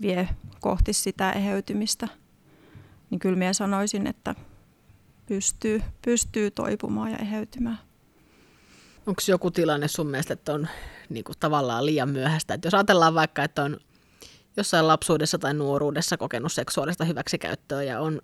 vie 0.00 0.28
kohti 0.60 0.92
sitä 0.92 1.32
eheytymistä. 1.32 2.08
Niin 3.10 3.18
kyllä 3.18 3.38
minä 3.38 3.52
sanoisin, 3.52 4.06
että 4.06 4.34
pystyy, 5.30 5.82
pystyy 6.04 6.50
toipumaan 6.50 7.10
ja 7.10 7.16
eheytymään. 7.18 7.78
Onko 9.06 9.22
joku 9.28 9.50
tilanne 9.50 9.88
sun 9.88 10.06
mielestä, 10.06 10.32
että 10.32 10.52
on 10.52 10.68
niin 11.08 11.24
kuin 11.24 11.38
tavallaan 11.40 11.86
liian 11.86 12.08
myöhäistä? 12.08 12.54
Että 12.54 12.66
jos 12.66 12.74
ajatellaan 12.74 13.14
vaikka, 13.14 13.44
että 13.44 13.62
on 13.62 13.76
jossain 14.56 14.86
lapsuudessa 14.86 15.38
tai 15.38 15.54
nuoruudessa 15.54 16.16
kokenut 16.16 16.52
seksuaalista 16.52 17.04
hyväksikäyttöä 17.04 17.82
ja 17.82 18.00
on, 18.00 18.22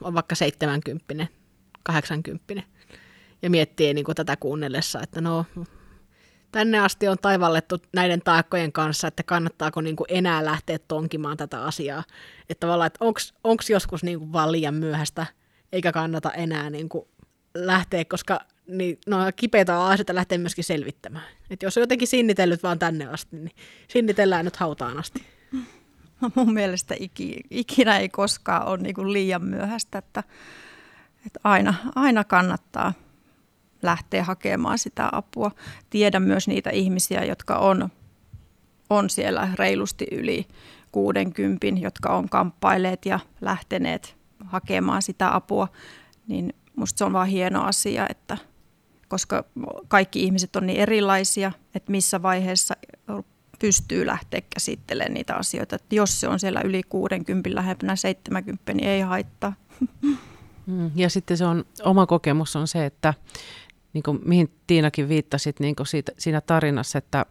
on 0.00 0.14
vaikka 0.14 0.34
70, 0.34 1.26
80 1.82 2.62
ja 3.42 3.50
miettii 3.50 3.94
niin 3.94 4.04
kuin 4.04 4.16
tätä 4.16 4.36
kuunnellessa, 4.36 5.00
että 5.02 5.20
no 5.20 5.46
tänne 6.52 6.78
asti 6.78 7.08
on 7.08 7.18
taivallettu 7.22 7.76
näiden 7.94 8.20
taakkojen 8.20 8.72
kanssa, 8.72 9.08
että 9.08 9.22
kannattaako 9.22 9.80
niin 9.80 9.96
kuin 9.96 10.06
enää 10.08 10.44
lähteä 10.44 10.78
tonkimaan 10.78 11.36
tätä 11.36 11.64
asiaa. 11.64 12.04
Että 12.48 12.66
tavallaan, 12.66 12.86
että 12.86 13.04
onko 13.44 13.62
joskus 13.70 14.02
niin 14.02 14.18
kuin 14.18 14.32
vaan 14.32 14.52
liian 14.52 14.74
myöhäistä, 14.74 15.26
eikä 15.72 15.92
kannata 15.92 16.30
enää 16.32 16.70
niin 16.70 16.88
kuin 16.88 17.08
lähteä, 17.54 18.04
koska 18.04 18.40
niin, 18.66 18.98
no, 19.06 19.16
kipeitä 19.36 19.84
asioita 19.84 20.14
lähtee 20.14 20.38
myöskin 20.38 20.64
selvittämään. 20.64 21.24
Et 21.50 21.62
jos 21.62 21.76
on 21.76 21.82
jotenkin 21.82 22.08
sinnitellyt 22.08 22.62
vaan 22.62 22.78
tänne 22.78 23.06
asti, 23.06 23.36
niin 23.36 23.54
sinnitellään 23.88 24.44
nyt 24.44 24.56
hautaan 24.56 24.98
asti. 24.98 25.26
No 26.20 26.30
mun 26.34 26.54
mielestä 26.54 26.94
iki, 27.00 27.40
ikinä 27.50 27.98
ei 27.98 28.08
koskaan 28.08 28.66
ole 28.66 28.76
niin 28.78 28.94
kuin 28.94 29.12
liian 29.12 29.44
myöhäistä, 29.44 29.98
että, 29.98 30.22
että 31.26 31.40
aina, 31.44 31.74
aina 31.94 32.24
kannattaa 32.24 32.92
lähteä 33.82 34.24
hakemaan 34.24 34.78
sitä 34.78 35.08
apua. 35.12 35.50
Tiedän 35.90 36.22
myös 36.22 36.48
niitä 36.48 36.70
ihmisiä, 36.70 37.24
jotka 37.24 37.58
on, 37.58 37.88
on 38.90 39.10
siellä 39.10 39.48
reilusti 39.54 40.06
yli 40.12 40.46
60, 40.92 41.66
jotka 41.80 42.16
on 42.16 42.28
kamppailleet 42.28 43.06
ja 43.06 43.20
lähteneet 43.40 44.17
hakemaan 44.44 45.02
sitä 45.02 45.34
apua, 45.34 45.68
niin 46.26 46.54
musta 46.76 46.98
se 46.98 47.04
on 47.04 47.12
vaan 47.12 47.28
hieno 47.28 47.62
asia, 47.64 48.06
että 48.10 48.36
koska 49.08 49.44
kaikki 49.88 50.22
ihmiset 50.22 50.56
on 50.56 50.66
niin 50.66 50.80
erilaisia, 50.80 51.52
että 51.74 51.90
missä 51.90 52.22
vaiheessa 52.22 52.74
pystyy 53.58 54.06
lähteä 54.06 54.40
käsittelemään 54.54 55.14
niitä 55.14 55.34
asioita. 55.34 55.76
Että 55.76 55.94
jos 55.94 56.20
se 56.20 56.28
on 56.28 56.40
siellä 56.40 56.60
yli 56.64 56.82
60, 56.82 57.54
lähempänä 57.54 57.96
70, 57.96 58.74
niin 58.74 58.88
ei 58.88 59.00
haittaa. 59.00 59.52
Mm, 60.66 60.90
ja 60.94 61.10
sitten 61.10 61.36
se 61.36 61.44
on, 61.44 61.64
oma 61.82 62.06
kokemus 62.06 62.56
on 62.56 62.68
se, 62.68 62.86
että 62.86 63.14
niin 63.92 64.02
kuin 64.02 64.20
mihin 64.24 64.52
Tiinakin 64.66 65.08
viittasit 65.08 65.60
niin 65.60 65.76
kuin 65.76 65.86
siitä, 65.86 66.12
siinä 66.18 66.40
tarinassa, 66.40 66.98
että, 66.98 67.26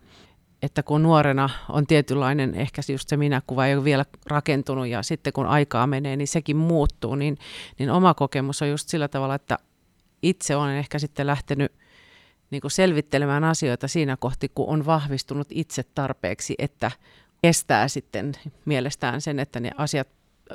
että 0.62 0.84
kun 0.84 1.04
nuorena 1.04 1.50
on 1.70 1.88
tietynlainen, 1.88 2.56
ehkä 2.56 2.82
just 2.92 3.10
se 3.10 3.18
minäkuva 3.18 3.66
ei 3.66 3.76
ole 3.76 3.84
vielä 3.84 4.06
rakentunut 4.26 4.88
ja 4.88 5.04
sitten 5.04 5.34
kun 5.34 5.46
aikaa 5.46 5.88
menee, 5.88 6.16
niin 6.16 6.28
sekin 6.28 6.58
muuttuu, 6.58 7.16
niin, 7.16 7.38
niin 7.80 7.90
oma 7.90 8.14
kokemus 8.14 8.62
on 8.62 8.70
just 8.70 8.90
sillä 8.90 9.08
tavalla, 9.08 9.36
että 9.36 9.58
itse 10.22 10.56
olen 10.56 10.78
ehkä 10.78 11.00
sitten 11.00 11.28
lähtenyt 11.28 11.72
niin 12.52 12.62
kuin 12.62 12.72
selvittelemään 12.72 13.44
asioita 13.44 13.88
siinä 13.88 14.18
kohti, 14.18 14.52
kun 14.56 14.70
on 14.70 14.86
vahvistunut 14.86 15.48
itse 15.52 15.84
tarpeeksi, 15.84 16.56
että 16.58 16.92
estää 17.44 17.88
sitten 17.88 18.34
mielestään 18.66 19.22
sen, 19.22 19.40
että 19.40 19.60
ne 19.60 19.72
asiat 19.78 20.08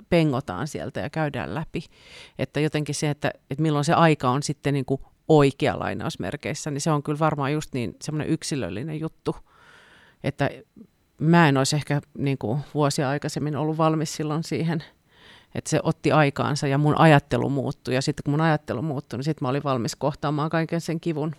pengotaan 0.08 0.68
sieltä 0.68 1.00
ja 1.00 1.10
käydään 1.10 1.54
läpi. 1.54 1.84
Että 2.38 2.60
jotenkin 2.60 2.94
se, 2.94 3.10
että, 3.10 3.30
että 3.50 3.62
milloin 3.62 3.84
se 3.84 3.92
aika 3.92 4.30
on 4.30 4.42
sitten 4.42 4.74
niin 4.74 4.84
kuin 4.84 5.00
oikea 5.28 5.78
lainausmerkeissä, 5.78 6.70
niin 6.70 6.80
se 6.80 6.90
on 6.90 7.02
kyllä 7.02 7.18
varmaan 7.18 7.52
just 7.52 7.74
niin 7.74 7.96
semmoinen 8.02 8.28
yksilöllinen 8.28 9.00
juttu, 9.00 9.36
että 10.24 10.50
mä 11.18 11.48
en 11.48 11.56
olisi 11.56 11.76
ehkä 11.76 12.00
niin 12.18 12.38
kuin 12.38 12.60
vuosia 12.74 13.08
aikaisemmin 13.08 13.56
ollut 13.56 13.78
valmis 13.78 14.16
silloin 14.16 14.44
siihen, 14.44 14.84
että 15.54 15.70
se 15.70 15.80
otti 15.82 16.12
aikaansa 16.12 16.66
ja 16.66 16.78
mun 16.78 16.98
ajattelu 16.98 17.48
muuttui. 17.48 17.94
Ja 17.94 18.02
sitten 18.02 18.22
kun 18.24 18.32
mun 18.32 18.40
ajattelu 18.40 18.82
muuttui, 18.82 19.16
niin 19.18 19.24
sitten 19.24 19.44
mä 19.44 19.48
olin 19.48 19.64
valmis 19.64 19.96
kohtaamaan 19.96 20.50
kaiken 20.50 20.80
sen 20.80 21.00
kivun. 21.00 21.34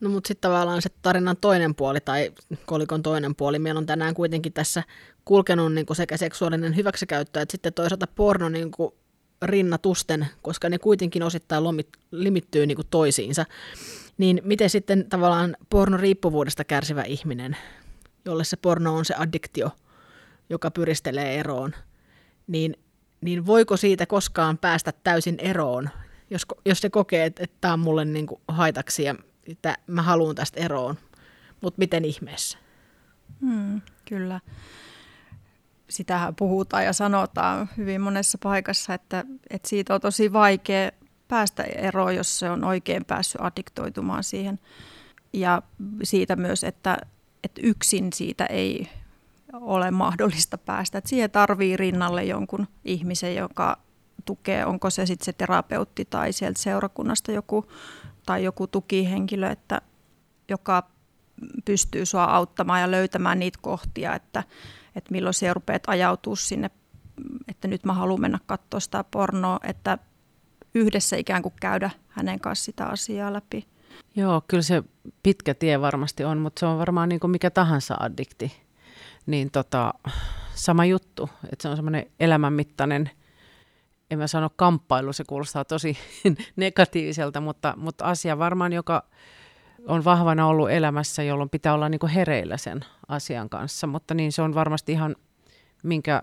No 0.00 0.10
mutta 0.10 0.28
sitten 0.28 0.50
tavallaan 0.50 0.82
se 0.82 0.88
tarinan 1.02 1.36
toinen 1.36 1.74
puoli 1.74 2.00
tai 2.00 2.32
kolikon 2.66 3.02
toinen 3.02 3.34
puoli. 3.34 3.58
Meillä 3.58 3.78
on 3.78 3.86
tänään 3.86 4.14
kuitenkin 4.14 4.52
tässä 4.52 4.82
kulkenut 5.24 5.74
niin 5.74 5.86
kuin 5.86 5.96
sekä 5.96 6.16
seksuaalinen 6.16 6.76
hyväksikäyttö 6.76 7.40
että 7.40 7.52
sitten 7.52 7.72
toisaalta 7.72 8.06
porno 8.06 8.48
niin 8.48 8.70
kuin 8.70 8.94
rinnatusten, 9.42 10.26
koska 10.42 10.68
ne 10.68 10.78
kuitenkin 10.78 11.22
osittain 11.22 11.64
lomit, 11.64 11.88
limittyy 12.10 12.66
niin 12.66 12.76
kuin 12.76 12.88
toisiinsa. 12.90 13.46
Niin 14.18 14.40
miten 14.44 14.70
sitten 14.70 15.06
tavallaan 15.08 15.56
pornoriippuvuudesta 15.70 16.64
kärsivä 16.64 17.02
ihminen, 17.02 17.56
jolle 18.26 18.44
se 18.44 18.56
porno 18.56 18.96
on 18.96 19.04
se 19.04 19.14
addiktio, 19.18 19.70
joka 20.50 20.70
pyristelee 20.70 21.38
eroon, 21.40 21.74
niin, 22.46 22.76
niin 23.20 23.46
voiko 23.46 23.76
siitä 23.76 24.06
koskaan 24.06 24.58
päästä 24.58 24.92
täysin 25.04 25.36
eroon, 25.38 25.90
jos, 26.30 26.46
jos 26.64 26.80
se 26.80 26.90
kokee, 26.90 27.24
että, 27.24 27.44
että 27.44 27.56
tämä 27.60 27.72
on 27.72 27.80
mulle 27.80 28.04
niin 28.04 28.26
kuin 28.26 28.40
haitaksi 28.48 29.02
ja 29.02 29.14
että 29.46 29.76
mä 29.86 30.02
haluan 30.02 30.34
tästä 30.34 30.60
eroon, 30.60 30.98
mutta 31.60 31.78
miten 31.78 32.04
ihmeessä? 32.04 32.58
Hmm, 33.40 33.80
kyllä 34.08 34.40
sitähän 35.88 36.34
puhutaan 36.34 36.84
ja 36.84 36.92
sanotaan 36.92 37.68
hyvin 37.76 38.00
monessa 38.00 38.38
paikassa, 38.42 38.94
että, 38.94 39.24
että 39.50 39.68
siitä 39.68 39.94
on 39.94 40.00
tosi 40.00 40.32
vaikea 40.32 40.90
päästä 41.28 41.62
eroon, 41.62 42.16
jos 42.16 42.38
se 42.38 42.50
on 42.50 42.64
oikein 42.64 43.04
päässyt 43.04 43.40
addiktoitumaan 43.40 44.24
siihen. 44.24 44.58
Ja 45.32 45.62
siitä 46.02 46.36
myös, 46.36 46.64
että, 46.64 46.98
että 47.44 47.60
yksin 47.64 48.12
siitä 48.12 48.46
ei 48.46 48.88
ole 49.52 49.90
mahdollista 49.90 50.58
päästä. 50.58 50.98
Että 50.98 51.10
siihen 51.10 51.30
tarvii 51.30 51.76
rinnalle 51.76 52.24
jonkun 52.24 52.68
ihmisen, 52.84 53.36
joka 53.36 53.78
tukee, 54.24 54.66
onko 54.66 54.90
se 54.90 55.06
sitten 55.06 55.24
se 55.24 55.32
terapeutti 55.32 56.04
tai 56.04 56.32
sieltä 56.32 56.62
seurakunnasta 56.62 57.32
joku 57.32 57.70
tai 58.26 58.44
joku 58.44 58.66
tukihenkilö, 58.66 59.50
että, 59.50 59.80
joka 60.48 60.90
pystyy 61.64 62.06
sua 62.06 62.24
auttamaan 62.24 62.80
ja 62.80 62.90
löytämään 62.90 63.38
niitä 63.38 63.58
kohtia, 63.62 64.14
että, 64.14 64.42
että 64.96 65.12
milloin 65.12 65.34
se 65.34 65.54
rupeat 65.54 65.82
ajautua 65.86 66.36
sinne, 66.36 66.70
että 67.48 67.68
nyt 67.68 67.84
mä 67.84 67.92
haluan 67.92 68.20
mennä 68.20 68.38
katsoa 68.46 68.80
sitä 68.80 69.04
pornoa, 69.04 69.60
että 69.62 69.98
yhdessä 70.74 71.16
ikään 71.16 71.42
kuin 71.42 71.54
käydä 71.60 71.90
hänen 72.08 72.40
kanssa 72.40 72.64
sitä 72.64 72.86
asiaa 72.86 73.32
läpi. 73.32 73.66
Joo, 74.16 74.42
kyllä 74.48 74.62
se 74.62 74.82
pitkä 75.22 75.54
tie 75.54 75.80
varmasti 75.80 76.24
on, 76.24 76.38
mutta 76.38 76.60
se 76.60 76.66
on 76.66 76.78
varmaan 76.78 77.08
niin 77.08 77.20
kuin 77.20 77.30
mikä 77.30 77.50
tahansa 77.50 77.96
addikti. 78.00 78.52
Niin 79.26 79.50
tota, 79.50 79.94
sama 80.54 80.84
juttu, 80.84 81.30
että 81.52 81.62
se 81.62 81.68
on 81.68 81.76
semmoinen 81.76 82.06
elämänmittainen, 82.20 83.10
en 84.10 84.18
mä 84.18 84.26
sano 84.26 84.50
kamppailu, 84.56 85.12
se 85.12 85.24
kuulostaa 85.24 85.64
tosi 85.64 85.96
negatiiviselta, 86.56 87.40
mutta, 87.40 87.74
mutta 87.76 88.04
asia 88.04 88.38
varmaan, 88.38 88.72
joka 88.72 89.02
on 89.86 90.04
vahvana 90.04 90.46
ollut 90.46 90.70
elämässä, 90.70 91.22
jolloin 91.22 91.50
pitää 91.50 91.74
olla 91.74 91.88
niin 91.88 91.98
kuin 91.98 92.12
hereillä 92.12 92.56
sen 92.56 92.84
asian 93.08 93.48
kanssa. 93.48 93.86
Mutta 93.86 94.14
niin 94.14 94.32
se 94.32 94.42
on 94.42 94.54
varmasti 94.54 94.92
ihan 94.92 95.16
minkä 95.82 96.22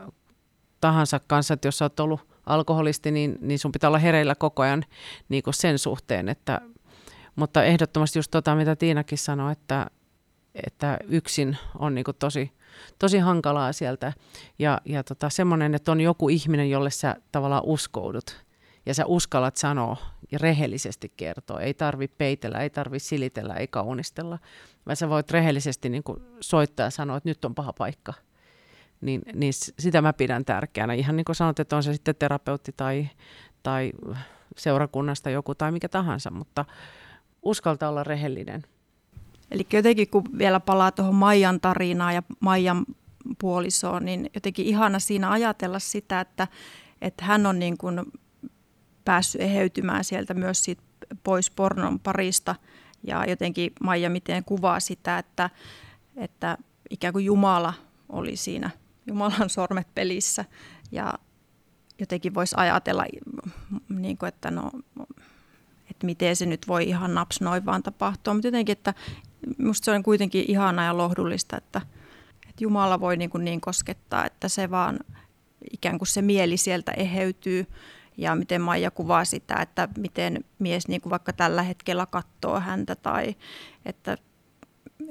tahansa 0.82 1.20
kanssa, 1.28 1.54
että 1.54 1.68
jos 1.68 1.82
olet 1.82 2.00
ollut 2.00 2.22
alkoholisti, 2.46 3.12
niin, 3.12 3.38
niin 3.42 3.60
sun 3.60 3.72
pitää 3.72 3.88
olla 3.88 3.98
hereillä 3.98 4.36
koko 4.36 4.64
ajan 4.64 4.84
niin 5.30 5.44
kuin 5.44 5.54
sen 5.54 5.80
suhteen. 5.80 6.30
Että, 6.30 6.62
mutta 7.36 7.64
ehdottomasti 7.64 8.20
just 8.20 8.32
tota, 8.32 8.56
mitä 8.56 8.76
Tiinakin 8.76 9.18
sanoi, 9.18 9.52
että, 9.52 9.88
että 10.68 10.98
yksin 11.08 11.58
on 11.80 11.96
niin 11.96 12.06
kuin 12.06 12.18
tosi, 12.20 12.52
tosi 13.00 13.18
hankalaa 13.18 13.74
sieltä. 13.74 14.14
Ja, 14.60 14.82
ja 14.86 15.04
tota, 15.04 15.30
semmoinen, 15.30 15.76
että 15.76 15.92
on 15.92 16.02
joku 16.02 16.30
ihminen, 16.30 16.70
jolle 16.70 16.90
sä 16.90 17.16
tavallaan 17.32 17.64
uskoudut 17.66 18.44
ja 18.86 18.94
sä 18.94 19.06
uskallat 19.06 19.58
sanoa 19.58 19.98
ja 20.32 20.38
rehellisesti 20.42 21.14
kertoa. 21.18 21.62
Ei 21.62 21.74
tarvi 21.74 22.08
peitellä, 22.08 22.60
ei 22.60 22.70
tarvi 22.70 23.00
silitellä, 23.00 23.54
ei 23.54 23.68
kaunistella, 23.68 24.40
vaan 24.86 24.96
sä 24.96 25.10
voit 25.10 25.32
rehellisesti 25.32 25.90
niin 25.90 26.04
kuin 26.04 26.24
soittaa 26.40 26.86
ja 26.86 26.90
sanoa, 26.90 27.18
että 27.18 27.30
nyt 27.30 27.46
on 27.46 27.56
paha 27.56 27.74
paikka. 27.74 28.14
Niin, 29.02 29.22
niin 29.34 29.54
sitä 29.80 30.02
mä 30.02 30.14
pidän 30.14 30.46
tärkeänä. 30.46 30.94
Ihan 30.94 31.16
niin 31.16 31.26
kuin 31.26 31.36
sanot, 31.36 31.60
että 31.60 31.76
on 31.76 31.84
se 31.84 31.94
sitten 31.94 32.16
terapeutti 32.16 32.72
tai, 32.78 33.10
tai 33.64 33.92
seurakunnasta 34.58 35.30
joku 35.30 35.56
tai 35.56 35.72
mikä 35.72 35.90
tahansa, 35.90 36.32
mutta 36.32 36.66
uskaltaa 37.44 37.90
olla 37.90 38.04
rehellinen. 38.04 38.64
Eli 39.52 39.68
jotenkin 39.74 40.10
kun 40.10 40.24
vielä 40.38 40.60
palaa 40.60 40.92
tuohon 40.92 41.16
Maijan 41.16 41.60
tarinaan 41.60 42.16
ja 42.16 42.24
Maijan 42.40 42.86
puolisoon, 43.40 44.06
niin 44.06 44.30
jotenkin 44.34 44.66
ihana 44.66 45.00
siinä 45.00 45.32
ajatella 45.32 45.80
sitä, 45.80 46.20
että, 46.20 46.48
että 47.02 47.26
hän 47.26 47.46
on 47.46 47.60
niin 47.60 47.78
kuin 47.78 48.02
päässyt 49.06 49.42
eheytymään 49.42 50.04
sieltä 50.04 50.34
myös 50.34 50.64
siitä 50.64 50.84
pois 51.24 51.52
pornon 51.52 52.00
parista. 52.00 52.56
Ja 53.08 53.26
jotenkin 53.26 53.74
Maija 53.84 54.10
miten 54.10 54.44
kuvaa 54.44 54.80
sitä, 54.80 55.18
että, 55.18 55.50
että 56.16 56.58
ikään 56.90 57.14
kuin 57.14 57.26
Jumala 57.26 57.74
oli 58.10 58.36
siinä, 58.36 58.70
Jumalan 59.08 59.50
sormet 59.50 59.88
pelissä. 59.96 60.46
Ja 60.92 61.14
jotenkin 62.00 62.34
voisi 62.34 62.56
ajatella, 62.58 63.06
niin 63.90 64.18
kuin, 64.18 64.28
että 64.28 64.52
no, 64.52 64.72
että 66.04 66.06
miten 66.06 66.36
se 66.36 66.46
nyt 66.46 66.68
voi 66.68 66.84
ihan 66.84 67.14
naps 67.14 67.42
noin 67.42 67.66
vaan 67.66 67.84
tapahtua. 67.84 68.34
Mutta 68.34 68.48
jotenkin, 68.48 68.74
että 68.74 68.94
musta 69.58 69.86
se 69.86 69.92
on 69.92 70.04
kuitenkin 70.04 70.46
ihana 70.48 70.86
ja 70.86 70.98
lohdullista, 70.98 71.58
että, 71.58 71.82
että 72.50 72.64
Jumala 72.64 73.00
voi 73.00 73.18
niin, 73.18 73.30
kuin 73.30 73.46
niin 73.46 73.62
koskettaa, 73.62 74.26
että 74.26 74.50
se 74.50 74.70
vaan 74.70 75.00
ikään 75.72 75.98
kuin 75.98 76.08
se 76.08 76.22
mieli 76.22 76.58
sieltä 76.58 76.92
eheytyy 76.92 77.66
ja 78.18 78.36
miten 78.36 78.62
Maija 78.62 78.92
kuvaa 78.92 79.26
sitä, 79.26 79.56
että 79.56 79.90
miten 79.98 80.46
mies 80.60 80.88
niin 80.88 81.02
kuin 81.02 81.12
vaikka 81.12 81.34
tällä 81.34 81.64
hetkellä 81.64 82.06
katsoo 82.06 82.60
häntä 82.60 82.96
tai 82.96 83.36
että, 83.86 84.18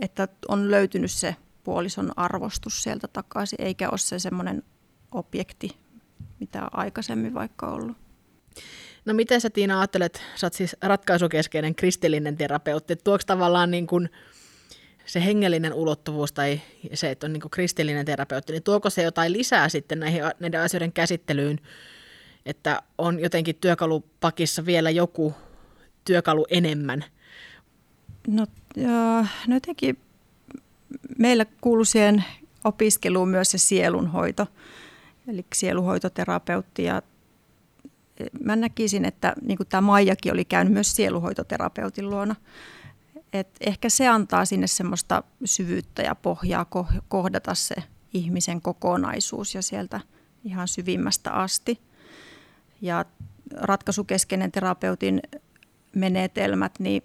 että 0.01 0.29
on 0.49 0.71
löytynyt 0.71 1.11
se 1.11 1.37
puolison 1.65 2.13
arvostus 2.17 2.83
sieltä 2.83 3.09
takaisin, 3.09 3.61
eikä 3.63 3.91
ole 3.91 3.99
se 3.99 4.19
semmoinen 4.19 4.63
objekti, 5.13 5.77
mitä 6.41 6.69
aikaisemmin 6.73 7.35
vaikka 7.35 7.67
ollut. 7.67 7.97
No 9.05 9.15
miten 9.15 9.41
sä 9.41 9.51
Tiina 9.51 9.81
ajattelet, 9.81 10.23
sä 10.37 10.47
oot 10.47 10.55
siis 10.55 10.77
ratkaisukeskeinen 10.83 11.75
kristillinen 11.75 12.37
terapeutti, 12.37 12.97
tuoks 12.97 13.27
tavallaan 13.27 13.71
niin 13.71 13.87
kuin 13.87 14.09
se 15.07 15.25
hengellinen 15.25 15.75
ulottuvuus 15.75 16.33
tai 16.33 16.61
se, 16.95 17.11
että 17.11 17.27
on 17.27 17.33
niin 17.33 17.41
kuin 17.41 17.51
kristillinen 17.51 18.07
terapeutti, 18.07 18.53
niin 18.53 18.63
tuoko 18.63 18.91
se 18.91 19.03
jotain 19.03 19.33
lisää 19.33 19.69
sitten 19.69 20.01
näihin, 20.01 20.23
näiden 20.41 20.61
asioiden 20.61 20.93
käsittelyyn, 20.93 21.59
että 22.47 22.83
on 22.99 23.21
jotenkin 23.21 23.57
työkalupakissa 23.57 24.67
vielä 24.67 24.91
joku 24.91 25.35
työkalu 26.05 26.47
enemmän? 26.51 27.05
No, 28.29 28.47
ja, 28.77 29.27
no 29.47 29.55
jotenkin 29.55 29.99
meillä 31.19 31.47
kuuluu 31.61 31.85
siihen 31.85 32.25
opiskeluun 32.65 33.29
myös 33.29 33.51
se 33.51 33.59
sielunhoito, 33.59 34.47
eli 35.29 35.45
sieluhoitoterapeutti 35.55 36.85
ja 36.85 37.03
mä 38.45 38.57
näkisin, 38.57 39.05
että 39.05 39.35
niin 39.43 39.57
kuin 39.57 39.69
tämä 39.69 39.81
Maijakin 39.81 40.33
oli 40.33 40.45
käynyt 40.45 40.73
myös 40.73 40.97
sieluhoitoterapeutin 40.97 42.11
luona. 42.11 42.37
Et 43.33 43.49
ehkä 43.61 43.89
se 43.89 44.09
antaa 44.09 44.45
sinne 44.45 44.67
semmoista 44.67 45.23
syvyyttä 45.45 46.03
ja 46.03 46.15
pohjaa 46.15 46.67
kohdata 47.09 47.55
se 47.55 47.75
ihmisen 48.15 48.63
kokonaisuus 48.63 49.55
ja 49.55 49.63
sieltä 49.63 50.01
ihan 50.45 50.69
syvimmästä 50.69 51.31
asti. 51.31 51.81
Ja 52.81 53.05
ratkaisukeskeinen 53.57 54.53
terapeutin 54.53 55.23
menetelmät, 55.97 56.73
niin 56.79 57.03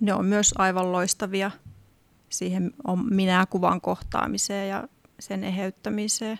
ne 0.00 0.14
on 0.14 0.24
myös 0.24 0.54
aivan 0.58 0.92
loistavia 0.92 1.50
siihen 2.28 2.74
minä-kuvan 3.10 3.80
kohtaamiseen 3.80 4.68
ja 4.68 4.88
sen 5.20 5.44
eheyttämiseen 5.44 6.38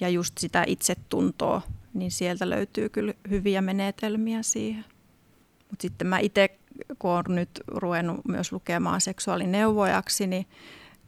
ja 0.00 0.08
just 0.08 0.38
sitä 0.38 0.64
itsetuntoa, 0.66 1.62
niin 1.94 2.10
sieltä 2.10 2.50
löytyy 2.50 2.88
kyllä 2.88 3.14
hyviä 3.30 3.62
menetelmiä 3.62 4.42
siihen. 4.42 4.84
Mutta 5.70 5.82
sitten 5.82 6.06
mä 6.06 6.18
itse, 6.18 6.58
kun 6.98 7.10
olen 7.10 7.24
nyt 7.28 7.50
ruvennut 7.66 8.24
myös 8.28 8.52
lukemaan 8.52 9.00
seksuaalineuvojaksi, 9.00 10.26
niin, 10.26 10.46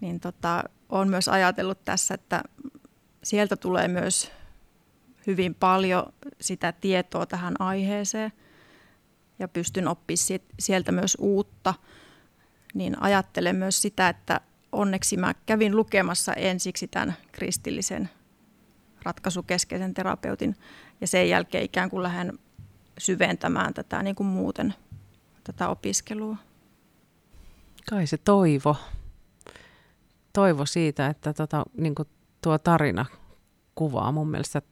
niin 0.00 0.20
tota, 0.20 0.64
olen 0.88 1.08
myös 1.08 1.28
ajatellut 1.28 1.84
tässä, 1.84 2.14
että 2.14 2.42
sieltä 3.24 3.56
tulee 3.56 3.88
myös 3.88 4.30
hyvin 5.26 5.54
paljon 5.54 6.12
sitä 6.40 6.72
tietoa 6.72 7.26
tähän 7.26 7.54
aiheeseen 7.58 8.32
ja 9.38 9.48
pystyn 9.48 9.88
oppimaan 9.88 10.40
sieltä 10.58 10.92
myös 10.92 11.16
uutta, 11.20 11.74
niin 12.74 13.02
ajattelen 13.02 13.56
myös 13.56 13.82
sitä, 13.82 14.08
että 14.08 14.40
onneksi 14.72 15.16
mä 15.16 15.34
kävin 15.46 15.76
lukemassa 15.76 16.32
ensiksi 16.32 16.88
tämän 16.88 17.14
kristillisen 17.32 18.10
ratkaisukeskeisen 19.06 19.94
terapeutin 19.94 20.56
ja 21.00 21.06
sen 21.06 21.28
jälkeen 21.28 21.64
ikään 21.64 21.90
kuin 21.90 22.02
lähden 22.02 22.38
syventämään 22.98 23.74
tätä 23.74 24.02
niin 24.02 24.16
kuin 24.16 24.26
muuten 24.26 24.74
tätä 25.44 25.68
opiskelua. 25.68 26.36
Kai 27.90 28.06
se 28.06 28.16
toivo. 28.16 28.76
Toivo 30.32 30.66
siitä, 30.66 31.06
että 31.06 31.32
tota, 31.32 31.64
niin 31.76 31.94
kuin 31.94 32.08
tuo 32.42 32.58
tarina 32.58 33.06
kuvaa 33.74 34.12
mun 34.12 34.30
mielestä. 34.30 34.62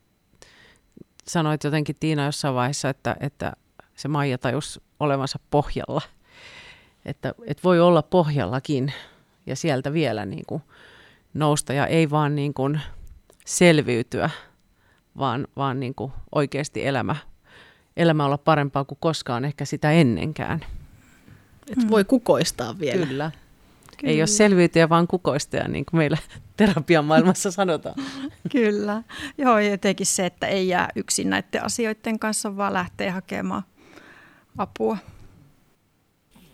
Sanoit 1.28 1.64
jotenkin 1.64 1.96
Tiina 2.00 2.24
jossain 2.24 2.54
vaiheessa, 2.54 2.88
että, 2.88 3.16
että 3.20 3.52
se 3.94 4.08
Maija 4.08 4.38
tajus 4.38 4.80
olevansa 5.00 5.38
pohjalla. 5.50 6.02
Että, 7.04 7.34
että 7.46 7.62
voi 7.64 7.80
olla 7.80 8.02
pohjallakin 8.02 8.92
ja 9.46 9.56
sieltä 9.56 9.92
vielä 9.92 10.26
niin 10.26 10.44
kuin 10.46 10.62
nousta 11.34 11.72
ja 11.72 11.86
ei 11.86 12.10
vaan 12.10 12.34
niin 12.34 12.54
kuin 12.54 12.80
selviytyä, 13.44 14.30
vaan, 15.18 15.48
vaan 15.56 15.80
niin 15.80 15.94
kuin 15.94 16.12
oikeasti 16.34 16.86
elämä, 16.86 17.16
elämä 17.96 18.24
olla 18.24 18.38
parempaa 18.38 18.84
kuin 18.84 18.98
koskaan 19.00 19.44
ehkä 19.44 19.64
sitä 19.64 19.92
ennenkään. 19.92 20.60
Et 21.70 21.78
mm. 21.78 21.90
voi 21.90 22.04
kukoistaa 22.04 22.78
vielä. 22.78 23.06
Kyllä. 23.06 23.30
Kyllä. 23.96 24.12
Ei 24.12 24.20
ole 24.20 24.26
selviytyjä, 24.26 24.88
vaan 24.88 25.06
kukoistaja, 25.06 25.68
niin 25.68 25.84
kuin 25.84 25.98
meillä 25.98 26.18
terapian 26.56 27.04
maailmassa 27.04 27.50
sanotaan. 27.50 27.94
Kyllä. 28.52 29.02
Joo, 29.38 29.58
jotenkin 29.58 30.06
se, 30.06 30.26
että 30.26 30.46
ei 30.46 30.68
jää 30.68 30.88
yksin 30.96 31.30
näiden 31.30 31.64
asioiden 31.64 32.18
kanssa, 32.18 32.56
vaan 32.56 32.72
lähtee 32.72 33.10
hakemaan 33.10 33.62
apua. 34.58 34.96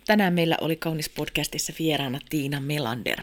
Tänään 0.05 0.33
meillä 0.33 0.57
oli 0.61 0.75
Kaunis 0.75 1.09
podcastissa 1.09 1.73
vieraana 1.79 2.19
Tiina 2.29 2.59
Melander 2.59 3.21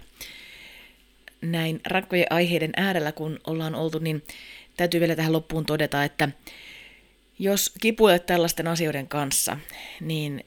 näin 1.40 1.80
rakkojen 1.86 2.26
aiheiden 2.30 2.72
äärellä, 2.76 3.12
kun 3.12 3.40
ollaan 3.46 3.74
oltu, 3.74 3.98
niin 3.98 4.24
täytyy 4.76 5.00
vielä 5.00 5.16
tähän 5.16 5.32
loppuun 5.32 5.66
todeta, 5.66 6.04
että 6.04 6.28
jos 7.38 7.72
kipuilet 7.80 8.26
tällaisten 8.26 8.68
asioiden 8.68 9.08
kanssa, 9.08 9.58
niin 10.00 10.44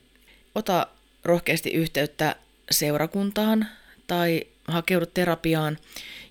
ota 0.55 0.87
rohkeasti 1.23 1.69
yhteyttä 1.69 2.35
seurakuntaan 2.71 3.67
tai 4.07 4.47
hakeudu 4.67 5.05
terapiaan, 5.05 5.77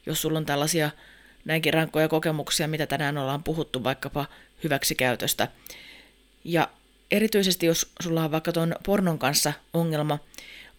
jos 0.07 0.23
sulla 0.23 0.39
on 0.39 0.47
tällaisia 0.47 0.91
näinkin 1.45 1.75
rankkoja 1.75 2.09
kokemuksia, 2.09 2.69
mitä 2.69 2.87
tänään 2.87 3.19
ollaan 3.19 3.43
puhuttu 3.43 3.85
vaikkapa 3.85 4.27
hyväksikäytöstä. 4.65 5.49
Ja 6.45 6.69
erityisesti 7.11 7.67
jos 7.67 7.93
sulla 8.03 8.25
on 8.25 8.31
vaikka 8.31 8.53
tuon 8.53 8.75
pornon 8.87 9.19
kanssa 9.19 9.53
ongelma 9.75 10.19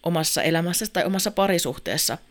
omassa 0.02 0.42
elämässä 0.42 0.86
tai 0.92 1.04
omassa 1.04 1.30
parisuhteessa– 1.30 2.18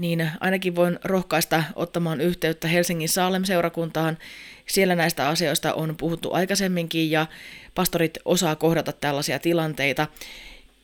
niin 0.00 0.30
ainakin 0.40 0.76
voin 0.76 0.98
rohkaista 1.04 1.64
ottamaan 1.74 2.20
yhteyttä 2.20 2.68
Helsingin 2.68 3.08
Saalem-seurakuntaan. 3.08 4.18
Siellä 4.66 4.94
näistä 4.94 5.28
asioista 5.28 5.74
on 5.74 5.96
puhuttu 5.96 6.32
aikaisemminkin 6.32 7.10
ja 7.10 7.26
pastorit 7.74 8.18
osaa 8.24 8.56
kohdata 8.56 8.92
tällaisia 8.92 9.38
tilanteita 9.38 10.06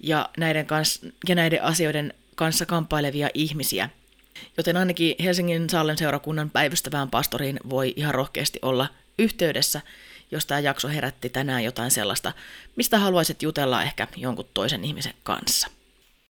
ja 0.01 0.29
näiden, 0.39 0.67
kans, 0.67 1.01
ja 1.29 1.35
näiden 1.35 1.63
asioiden 1.63 2.15
kanssa 2.35 2.67
kamppailevia 2.67 3.29
ihmisiä. 3.35 3.91
Joten 4.57 4.77
ainakin 4.77 5.15
Helsingin 5.25 5.71
Saalem 5.71 5.97
seurakunnan 5.97 6.51
päivystävään 6.51 7.11
pastoriin 7.11 7.61
voi 7.71 7.95
ihan 7.97 8.15
rohkeasti 8.15 8.59
olla 8.63 8.89
yhteydessä, 9.19 9.81
jos 10.31 10.47
tämä 10.47 10.61
jakso 10.61 10.89
herätti 10.89 11.29
tänään 11.29 11.65
jotain 11.65 11.91
sellaista, 11.91 12.33
mistä 12.77 12.99
haluaisit 12.99 13.43
jutella 13.43 13.83
ehkä 13.83 14.09
jonkun 14.17 14.49
toisen 14.55 14.85
ihmisen 14.85 15.15
kanssa. 15.23 15.76